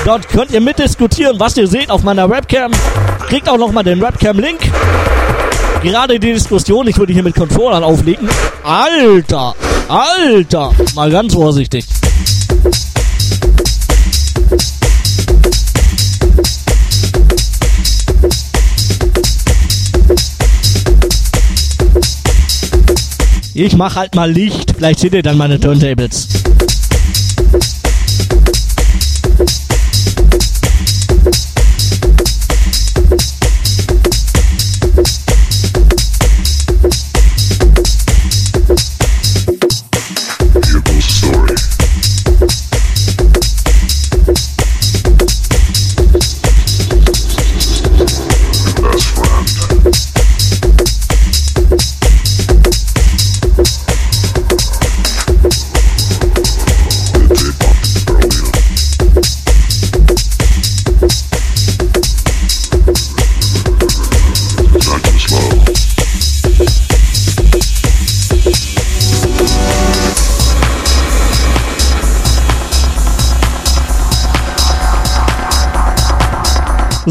Dort 0.03 0.27
könnt 0.27 0.51
ihr 0.51 0.59
mitdiskutieren, 0.59 1.39
was 1.39 1.55
ihr 1.55 1.65
seht 1.65 1.89
auf 1.89 2.03
meiner 2.03 2.29
Webcam. 2.29 2.73
Kriegt 3.29 3.47
auch 3.47 3.57
nochmal 3.57 3.85
den 3.85 4.01
Webcam-Link. 4.01 4.59
Gerade 5.81 6.19
die 6.19 6.33
Diskussion, 6.33 6.89
ich 6.89 6.97
würde 6.97 7.13
hier 7.13 7.23
mit 7.23 7.35
Controllern 7.35 7.85
auflegen. 7.85 8.27
Alter, 8.63 9.55
Alter, 9.88 10.73
mal 10.93 11.09
ganz 11.09 11.33
vorsichtig. 11.33 11.85
Ich 23.63 23.77
mach 23.77 23.95
halt 23.95 24.15
mal 24.15 24.31
Licht, 24.31 24.73
vielleicht 24.75 24.97
seht 25.01 25.13
ihr 25.13 25.21
dann 25.21 25.38
meine 25.38 25.59
Turntables. 25.59 26.40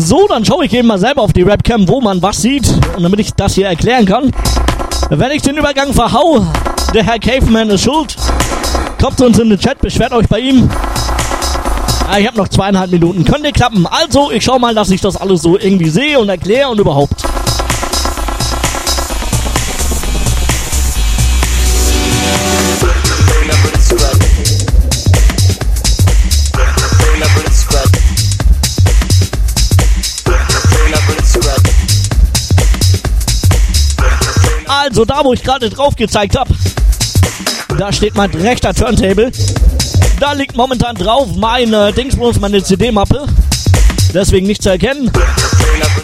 So, 0.01 0.27
dann 0.27 0.47
schaue 0.47 0.64
ich 0.64 0.72
eben 0.72 0.89
mal 0.89 0.98
selber 0.98 1.20
auf 1.20 1.35
die 1.35 1.44
Webcam, 1.44 1.86
wo 1.86 2.01
man 2.01 2.22
was 2.22 2.40
sieht. 2.40 2.66
Und 2.97 3.02
damit 3.02 3.20
ich 3.20 3.35
das 3.35 3.55
hier 3.55 3.66
erklären 3.66 4.06
kann, 4.06 4.32
wenn 5.10 5.31
ich 5.31 5.43
den 5.43 5.59
Übergang 5.59 5.93
verhau, 5.93 6.47
der 6.94 7.05
Herr 7.05 7.18
Caveman 7.18 7.68
ist 7.68 7.82
schuld. 7.82 8.16
Kommt 8.98 9.20
uns 9.20 9.39
in 9.39 9.51
den 9.51 9.59
Chat, 9.59 9.78
beschwert 9.78 10.12
euch 10.12 10.27
bei 10.27 10.39
ihm. 10.40 10.70
Ah, 12.10 12.18
ich 12.18 12.27
habe 12.27 12.39
noch 12.39 12.48
zweieinhalb 12.48 12.90
Minuten. 12.90 13.27
Könnte 13.27 13.52
klappen. 13.52 13.86
Also, 13.86 14.31
ich 14.31 14.43
schaue 14.43 14.59
mal, 14.59 14.74
dass 14.74 14.90
ich 14.90 15.02
das 15.02 15.16
alles 15.16 15.43
so 15.43 15.59
irgendwie 15.59 15.90
sehe 15.90 16.18
und 16.18 16.31
erkläre 16.31 16.70
und 16.70 16.81
überhaupt. 16.81 17.22
Also 34.90 35.04
da, 35.04 35.24
wo 35.24 35.32
ich 35.32 35.44
gerade 35.44 35.70
drauf 35.70 35.94
gezeigt 35.94 36.36
habe, 36.36 36.52
da 37.78 37.92
steht 37.92 38.16
mein 38.16 38.28
rechter 38.32 38.74
Turntable. 38.74 39.30
Da 40.18 40.32
liegt 40.32 40.56
momentan 40.56 40.96
drauf 40.96 41.28
meine 41.36 41.92
Dingsbums, 41.92 42.40
meine 42.40 42.60
CD-Mappe. 42.60 43.24
Deswegen 44.12 44.48
nicht 44.48 44.64
zu 44.64 44.70
erkennen. 44.70 45.08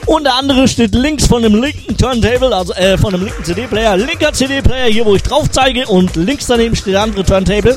Und 0.07 0.23
der 0.23 0.37
andere 0.37 0.69
steht 0.69 0.95
links 0.95 1.27
von 1.27 1.43
dem 1.43 1.61
linken 1.61 1.97
Turntable, 1.97 2.55
also 2.55 2.73
äh, 2.75 2.97
von 2.97 3.11
dem 3.11 3.25
linken 3.25 3.43
CD-Player. 3.43 3.97
Linker 3.97 4.33
CD-Player 4.33 4.87
hier, 4.87 5.05
wo 5.05 5.17
ich 5.17 5.23
drauf 5.25 5.51
zeige. 5.51 5.85
Und 5.89 6.15
links 6.15 6.47
daneben 6.47 6.77
steht 6.77 6.95
der 6.95 7.03
andere 7.03 7.25
Turntable. 7.25 7.77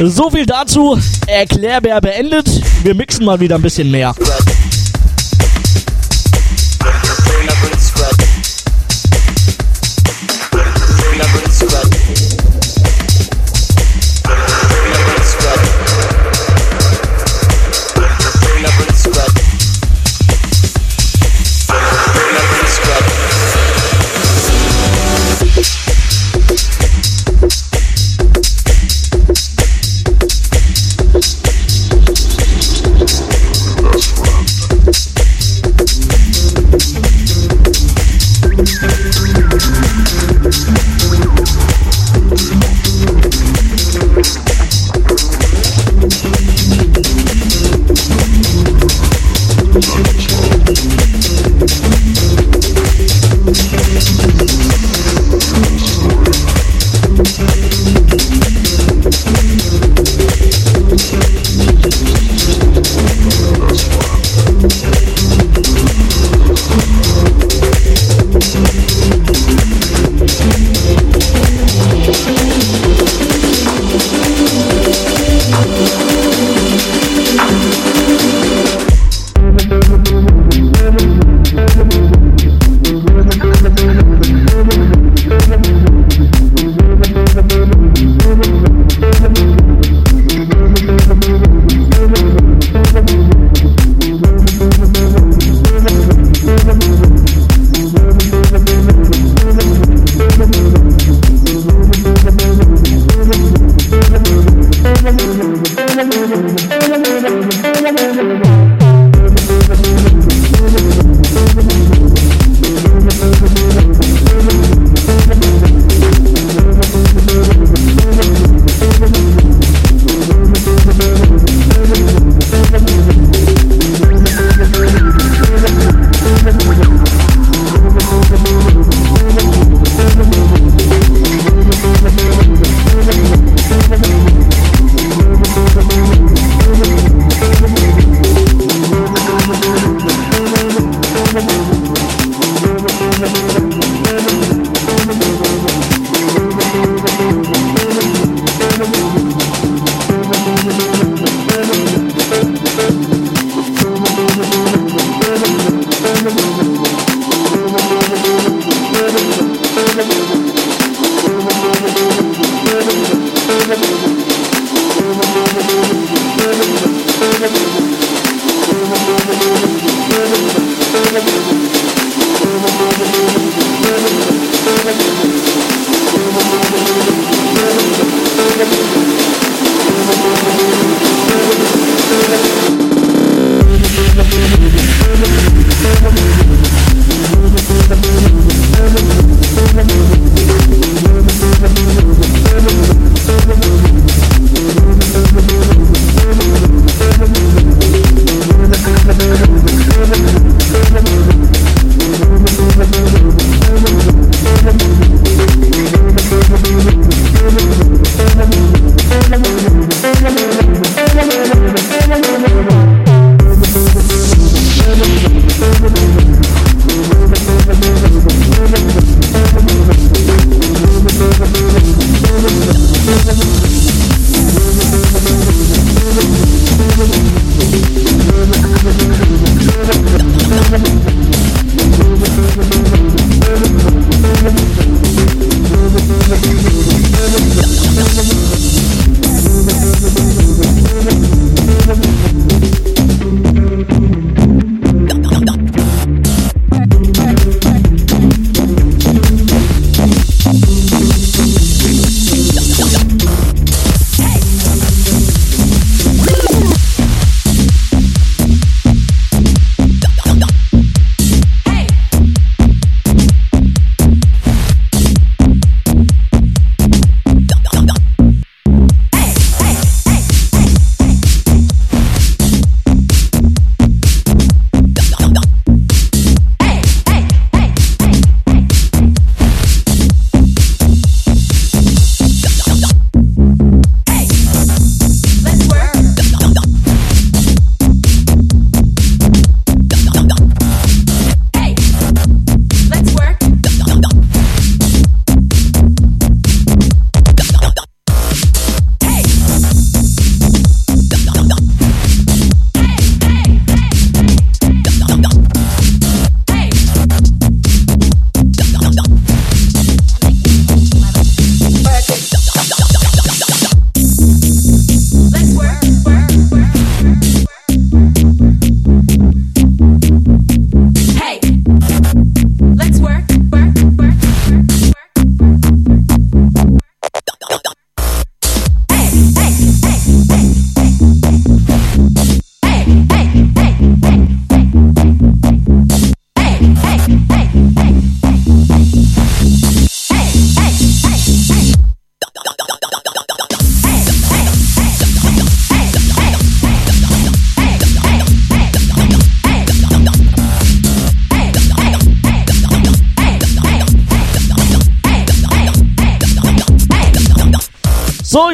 So 0.00 0.28
viel 0.28 0.44
dazu. 0.44 0.98
Erklärbär 1.26 2.02
beendet. 2.02 2.46
Wir 2.82 2.94
mixen 2.94 3.24
mal 3.24 3.40
wieder 3.40 3.54
ein 3.54 3.62
bisschen 3.62 3.90
mehr. 3.90 4.14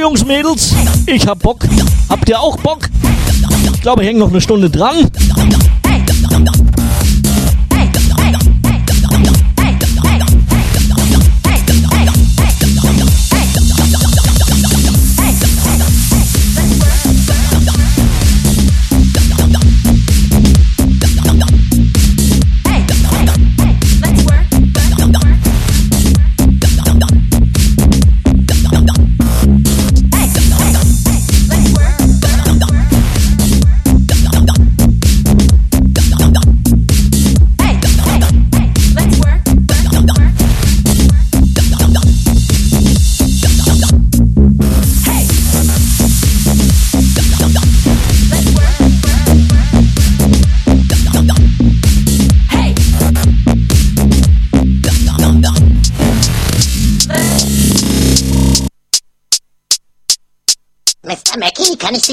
Jungs, 0.03 0.25
Mädels, 0.27 0.75
ich 1.07 1.29
hab 1.29 1.39
Bock. 1.39 1.65
Habt 2.09 2.29
ihr 2.29 2.41
auch 2.41 2.57
Bock? 2.57 2.91
Ich 3.73 3.81
glaube, 3.83 4.03
ich 4.03 4.09
hänge 4.09 4.19
noch 4.19 4.31
eine 4.31 4.41
Stunde 4.41 4.69
dran. 4.69 5.09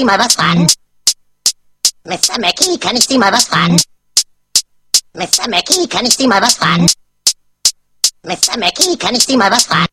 Sie 0.00 0.06
mal 0.06 0.18
was 0.18 0.32
fragen? 0.32 0.66
Mr. 2.04 2.40
Mackey, 2.40 2.78
kann 2.78 2.96
ich 2.96 3.06
Sie 3.06 3.18
mal 3.18 3.30
was 3.30 3.44
fragen? 3.44 3.76
Mr. 5.12 5.46
Mackey, 5.50 5.86
kann 5.88 6.06
ich 6.06 6.16
Sie 6.16 6.26
mal 6.26 6.40
was 6.40 6.54
fragen? 6.54 6.86
Mr. 8.24 8.58
Mackey, 8.58 8.96
kann 8.96 9.14
ich 9.14 9.24
Sie 9.26 9.36
mal 9.36 9.50
was 9.50 9.64
fragen? 9.64 9.92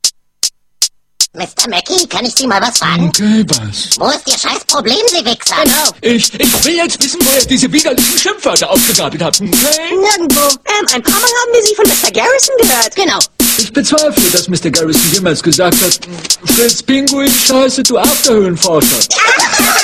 Mr. 1.33 1.69
Mackey, 1.69 2.07
kann 2.07 2.23
ich 2.23 2.35
Sie 2.35 2.47
mal 2.47 2.61
was 2.61 2.77
fragen? 2.77 3.09
Okay, 3.09 3.43
was? 3.49 3.99
Wo 3.99 4.07
ist 4.07 4.25
Ihr 4.27 4.39
scheiß 4.39 4.63
Problem, 4.65 4.95
Sie 5.07 5.25
Wichser? 5.25 5.61
Genau. 5.63 5.91
Ich, 5.99 6.33
ich 6.39 6.63
will 6.63 6.75
jetzt 6.75 7.03
wissen, 7.03 7.19
wo 7.25 7.29
er 7.31 7.45
diese 7.45 7.69
widerlichen 7.69 8.17
Schimpfwörter 8.17 8.69
aufgegabelt 8.69 9.21
hat. 9.21 9.41
Okay? 9.41 9.49
Nirgendwo. 9.91 10.39
Ähm, 10.39 10.87
ein 10.93 11.03
paar 11.03 11.19
Mal 11.19 11.27
haben 11.27 11.51
wir 11.51 11.63
Sie 11.63 11.75
von 11.75 11.85
Mr. 11.85 12.11
Garrison 12.13 12.55
gehört. 12.61 12.95
Genau. 12.95 13.19
Ich 13.57 13.73
bezweifle, 13.73 14.29
dass 14.31 14.47
Mr. 14.47 14.71
Garrison 14.71 15.11
jemals 15.11 15.43
gesagt 15.43 15.81
hat, 15.81 15.99
Fritz 16.55 16.81
Pinguin, 16.81 17.29
scheiße, 17.29 17.83
du 17.83 17.97
Afterhöhlenforscher. 17.97 18.99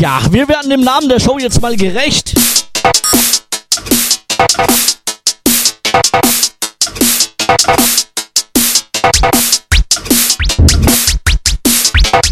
Ja, 0.00 0.18
wir 0.30 0.48
werden 0.48 0.70
dem 0.70 0.80
Namen 0.80 1.10
der 1.10 1.20
Show 1.20 1.36
jetzt 1.38 1.60
mal 1.60 1.76
gerecht. 1.76 2.32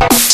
Mr. 0.00 0.27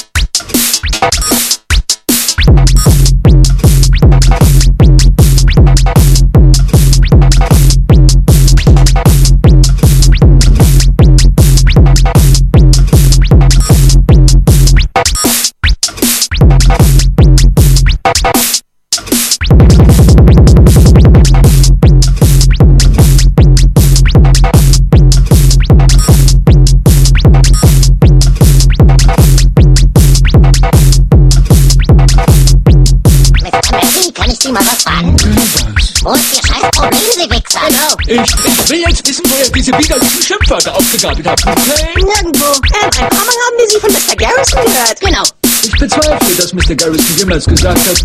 Ich, 38.07 38.21
ich 38.21 38.71
will 38.71 38.81
jetzt 38.87 39.09
wissen, 39.09 39.25
wo 39.29 39.35
er 39.43 39.51
diese 39.51 39.73
widerlichen 39.73 40.23
Schimpfwörter 40.23 40.75
aufgegabelt 40.75 41.27
hat. 41.27 41.41
Okay? 41.47 41.95
Nirgendwo. 41.97 42.47
Ein 42.47 42.91
paar 42.91 43.11
Mal 43.11 43.21
haben 43.21 43.59
wir 43.59 43.69
Sie 43.69 43.81
von 43.81 43.93
Mr. 43.93 44.16
Garrison 44.16 44.65
gehört. 44.65 45.01
Genau. 45.01 45.23
Ich 45.62 45.73
bezweifle, 45.79 46.35
dass 46.37 46.53
Mr. 46.53 46.75
Garrison 46.75 47.16
jemals 47.16 47.47
gesagt 47.47 47.79
hat, 47.89 48.05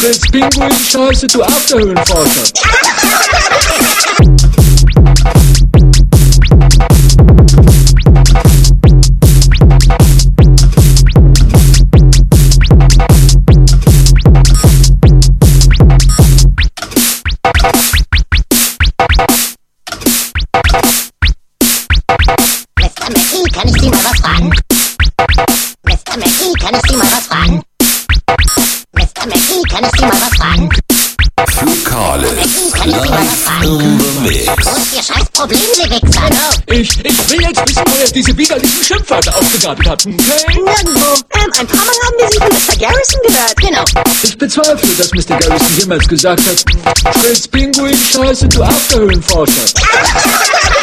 Fritz 0.00 0.20
Pinguin, 0.30 0.72
scheiße, 0.90 1.26
du 1.28 1.42
Afterhöhlenforscher. 1.42 2.42
jetzt 38.04 38.14
wissen, 38.14 38.36
wo 38.36 38.42
er 38.42 38.46
diese 38.46 38.54
widerlichen 38.54 38.84
Schimpfwörter 38.84 39.36
aufgegabelt 39.36 39.88
hat. 39.88 40.06
Okay? 40.06 40.14
Nirgendwo. 40.48 41.00
Ähm, 41.34 41.52
ein 41.58 41.66
paar 41.66 41.84
Mal 41.84 41.94
haben 42.04 42.16
wir 42.18 42.28
Sie 42.30 42.38
von 42.38 42.48
Mr. 42.48 42.76
Garrison 42.78 43.20
gehört. 43.26 43.56
Genau. 43.56 43.84
Ich 44.22 44.38
bezweifle, 44.38 44.88
dass 44.96 45.12
Mr. 45.12 45.38
Garrison 45.38 45.78
jemals 45.78 46.08
gesagt 46.08 46.42
hat, 46.46 47.16
Fritz 47.16 47.48
Pinguin, 47.48 47.96
scheiße, 47.96 48.48
du 48.48 48.62
Afterhöhlenforscher. 48.62 49.62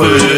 feu 0.00 0.29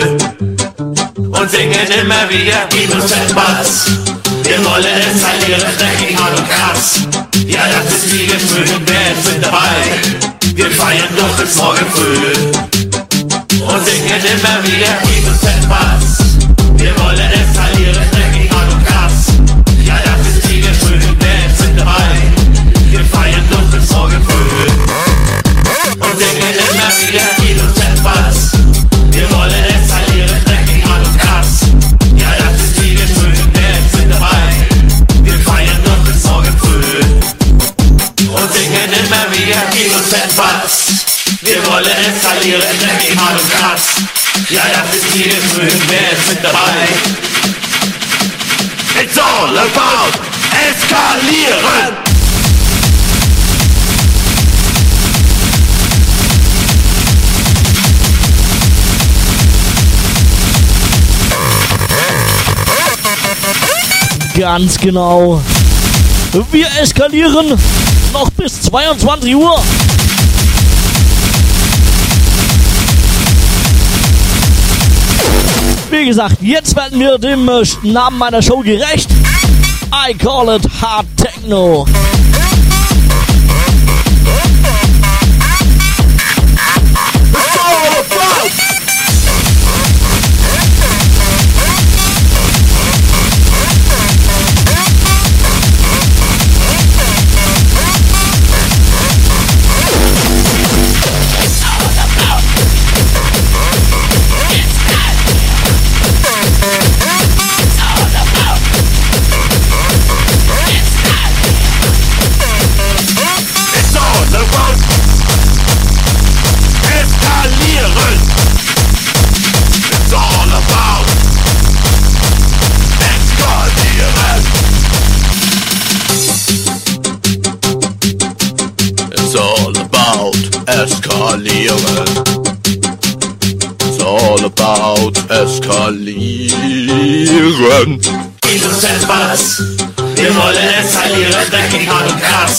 Genau. 64.92 65.40
Wir 66.50 66.66
eskalieren 66.78 67.58
noch 68.12 68.28
bis 68.32 68.60
22 68.60 69.34
Uhr. 69.34 69.58
Wie 75.90 76.04
gesagt, 76.04 76.36
jetzt 76.42 76.76
werden 76.76 77.00
wir 77.00 77.16
dem 77.16 77.48
Namen 77.82 78.18
meiner 78.18 78.42
Show 78.42 78.58
gerecht. 78.58 79.08
I 79.94 80.12
call 80.12 80.54
it 80.56 80.68
Hard 80.82 81.06
Techno. 81.16 81.86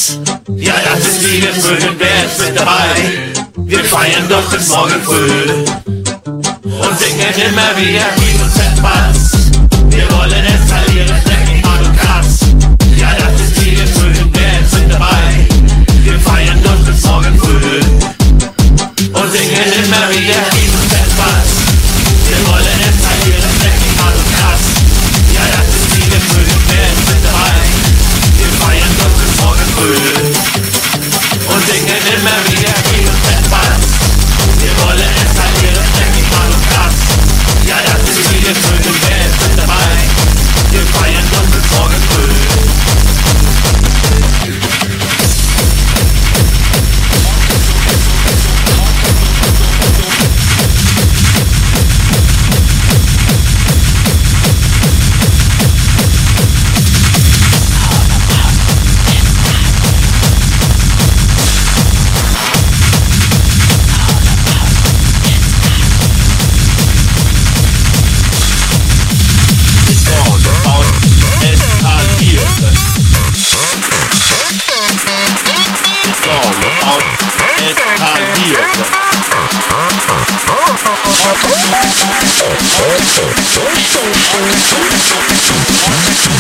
Herz. 0.03 0.19
Ja, 0.57 0.73
das 0.83 0.99
ist 0.99 1.31
Liebe 1.31 1.47
für 1.53 1.75
den 1.75 1.99
Wert 1.99 2.39
mit 2.39 2.59
dabei. 2.59 3.33
Wir 3.55 3.83
feiern 3.85 4.27
doch 4.27 4.43
bis 4.51 4.69
morgen 4.69 5.01
früh 5.03 5.63
und 6.25 6.99
singen 6.99 7.33
immer 7.47 7.77
wieder 7.77 8.05
Liebe. 8.17 8.43
Wir 9.89 10.11
wollen 10.11 10.52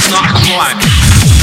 Not 0.09 0.33
one. 0.49 1.42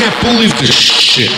Can't 0.00 0.22
believe 0.22 0.58
this 0.58 0.74
shit. 0.74 1.30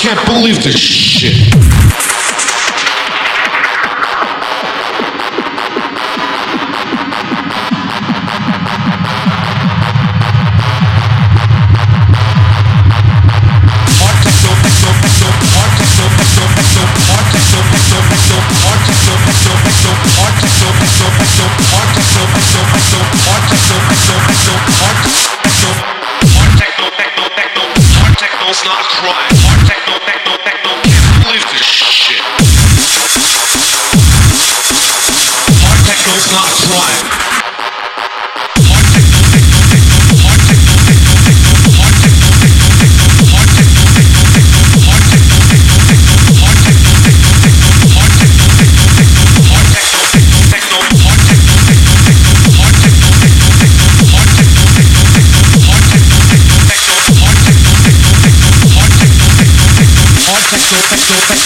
Can't 0.00 0.26
believe 0.26 0.62
this 0.62 0.78
shit. 0.78 1.65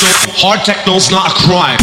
hard 0.03 0.61
techno's 0.61 1.11
not 1.11 1.31
a 1.31 1.35
crime. 1.35 1.77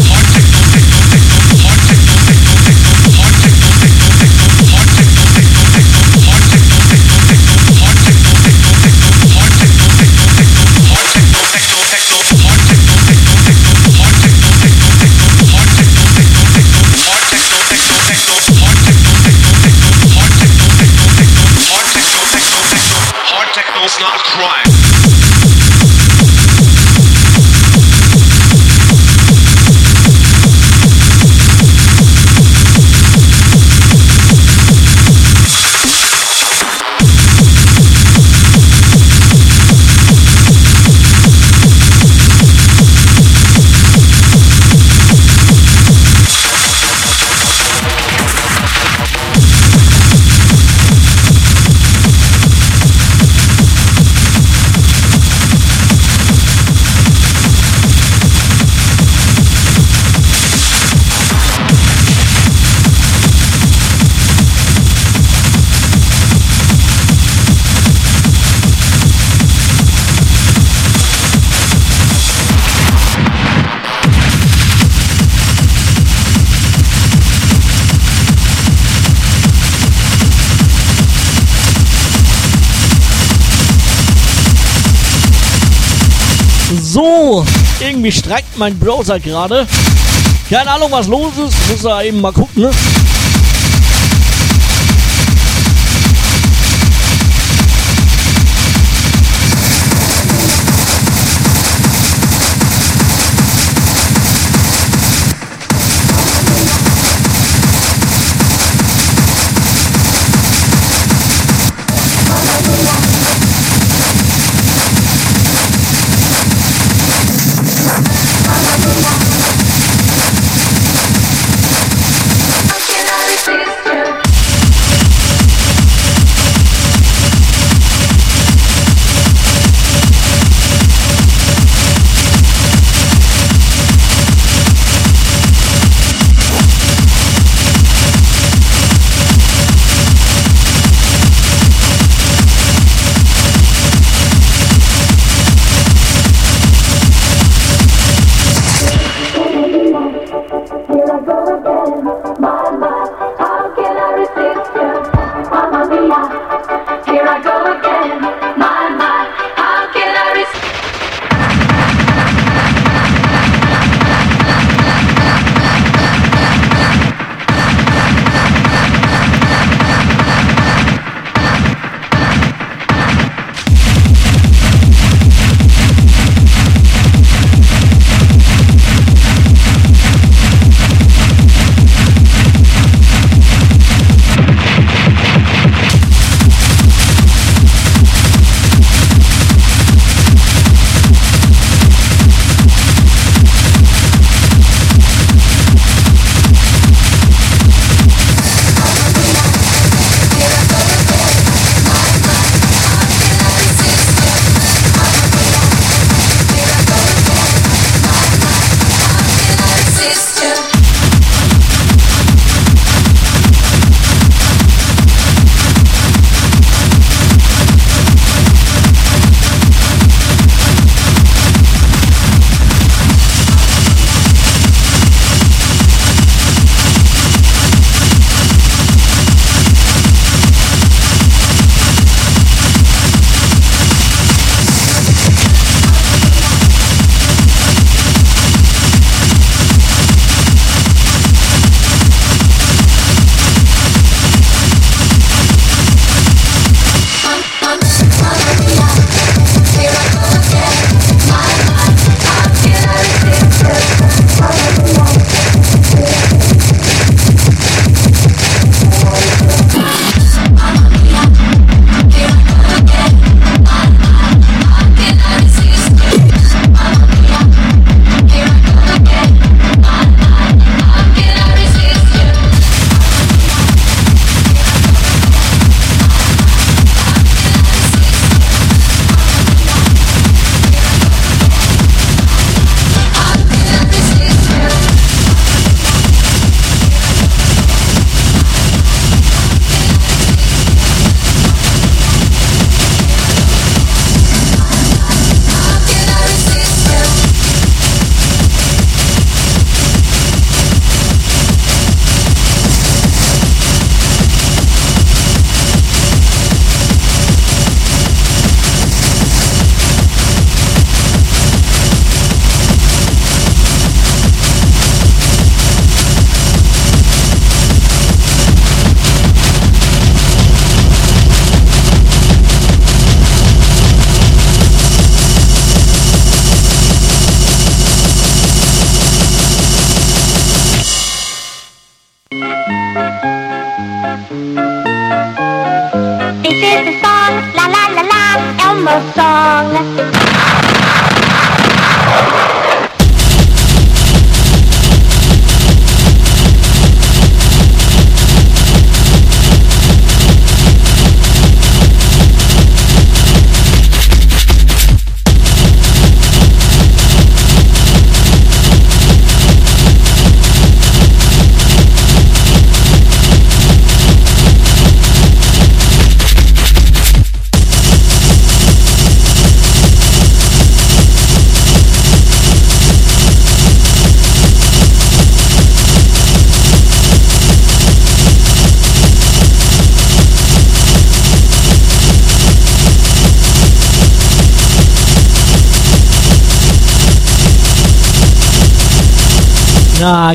Hard 23.29 23.47
techno's 23.53 23.99
not 23.99 24.15
a 24.15 24.23
crime. 24.23 24.66
Irgendwie 87.97 88.11
streikt 88.11 88.57
mein 88.59 88.77
Browser 88.77 89.19
gerade. 89.19 89.65
Keine 90.51 90.69
Ahnung, 90.69 90.91
was 90.91 91.07
los 91.07 91.33
ist. 91.35 91.55
Muss 91.71 91.83
er 91.83 92.03
eben 92.03 92.21
mal 92.21 92.31
gucken, 92.31 92.61
ne? 92.63 92.71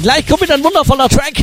Gleich 0.01 0.27
kommt 0.27 0.40
wieder 0.43 0.55
ein 0.55 0.64
wundervoller 0.64 1.09
Track. 1.09 1.35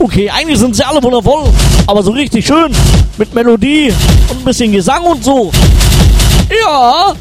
Okay, 0.00 0.30
eigentlich 0.30 0.58
sind 0.58 0.74
sie 0.74 0.84
alle 0.84 1.02
wundervoll, 1.02 1.52
aber 1.86 2.02
so 2.02 2.10
richtig 2.12 2.46
schön. 2.46 2.72
Mit 3.16 3.34
Melodie 3.34 3.92
und 4.28 4.38
ein 4.38 4.44
bisschen 4.44 4.72
Gesang 4.72 5.02
und 5.04 5.22
so. 5.22 5.52
Ja. 6.64 7.14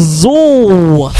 So. 0.00 1.10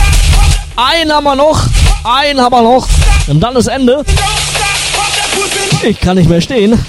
Einen 0.75 1.13
haben 1.13 1.25
wir 1.25 1.37
noch. 1.37 1.67
Einen 2.03 2.41
haben 2.41 2.53
wir 2.55 2.63
noch. 2.63 2.89
Und 3.29 3.41
dann 3.41 3.55
ist 3.57 3.67
Ende. 3.67 4.03
Ich 5.83 6.01
kann 6.01 6.17
nicht 6.17 6.29
mehr 6.29 6.41
stehen. 6.41 6.83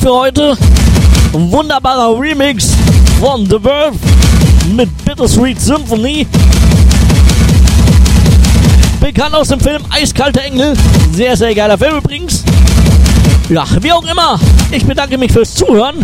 Track 0.00 0.08
für 0.08 0.14
heute. 0.14 0.56
Ein 1.32 1.50
wunderbarer 1.50 2.18
Remix 2.18 2.72
von 3.20 3.44
The 3.46 3.58
Verve 3.60 3.96
mit 4.74 5.04
Bittersweet 5.04 5.60
Symphony. 5.60 6.26
Bekannt 9.00 9.34
aus 9.34 9.48
dem 9.48 9.60
Film 9.60 9.82
Eiskalte 9.90 10.40
Engel. 10.42 10.74
Sehr, 11.12 11.36
sehr 11.36 11.54
geiler 11.54 11.78
Film 11.78 11.98
übrigens. 11.98 12.44
Ja, 13.48 13.64
wie 13.80 13.92
auch 13.92 14.04
immer. 14.04 14.38
Ich 14.70 14.84
bedanke 14.84 15.18
mich 15.18 15.32
fürs 15.32 15.54
Zuhören. 15.54 15.96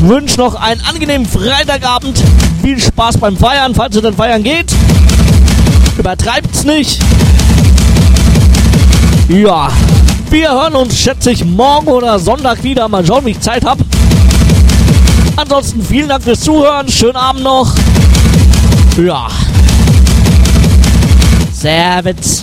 Wünsche 0.00 0.38
noch 0.38 0.54
einen 0.54 0.80
angenehmen 0.82 1.26
Freitagabend. 1.26 2.22
Viel 2.62 2.80
Spaß 2.80 3.18
beim 3.18 3.36
Feiern, 3.36 3.74
falls 3.74 3.96
ihr 3.96 4.02
denn 4.02 4.14
feiern 4.14 4.42
geht. 4.42 4.72
Übertreibt's 5.98 6.64
nicht. 6.64 7.00
Ja, 9.28 9.70
wir 10.30 10.50
hören 10.50 10.74
uns, 10.76 10.98
schätze 10.98 11.30
ich, 11.30 11.44
morgen 11.44 11.88
oder 11.88 12.18
Sonntag 12.18 12.62
wieder. 12.62 12.88
Mal 12.88 13.04
schauen, 13.04 13.24
wie 13.24 13.30
ich 13.30 13.40
Zeit 13.40 13.64
habe. 13.64 13.84
Ansonsten 15.36 15.82
vielen 15.82 16.08
Dank 16.08 16.22
fürs 16.22 16.40
Zuhören. 16.40 16.88
Schönen 16.88 17.16
Abend 17.16 17.42
noch. 17.42 17.74
Ja. 18.96 19.28
Servus. 21.52 22.42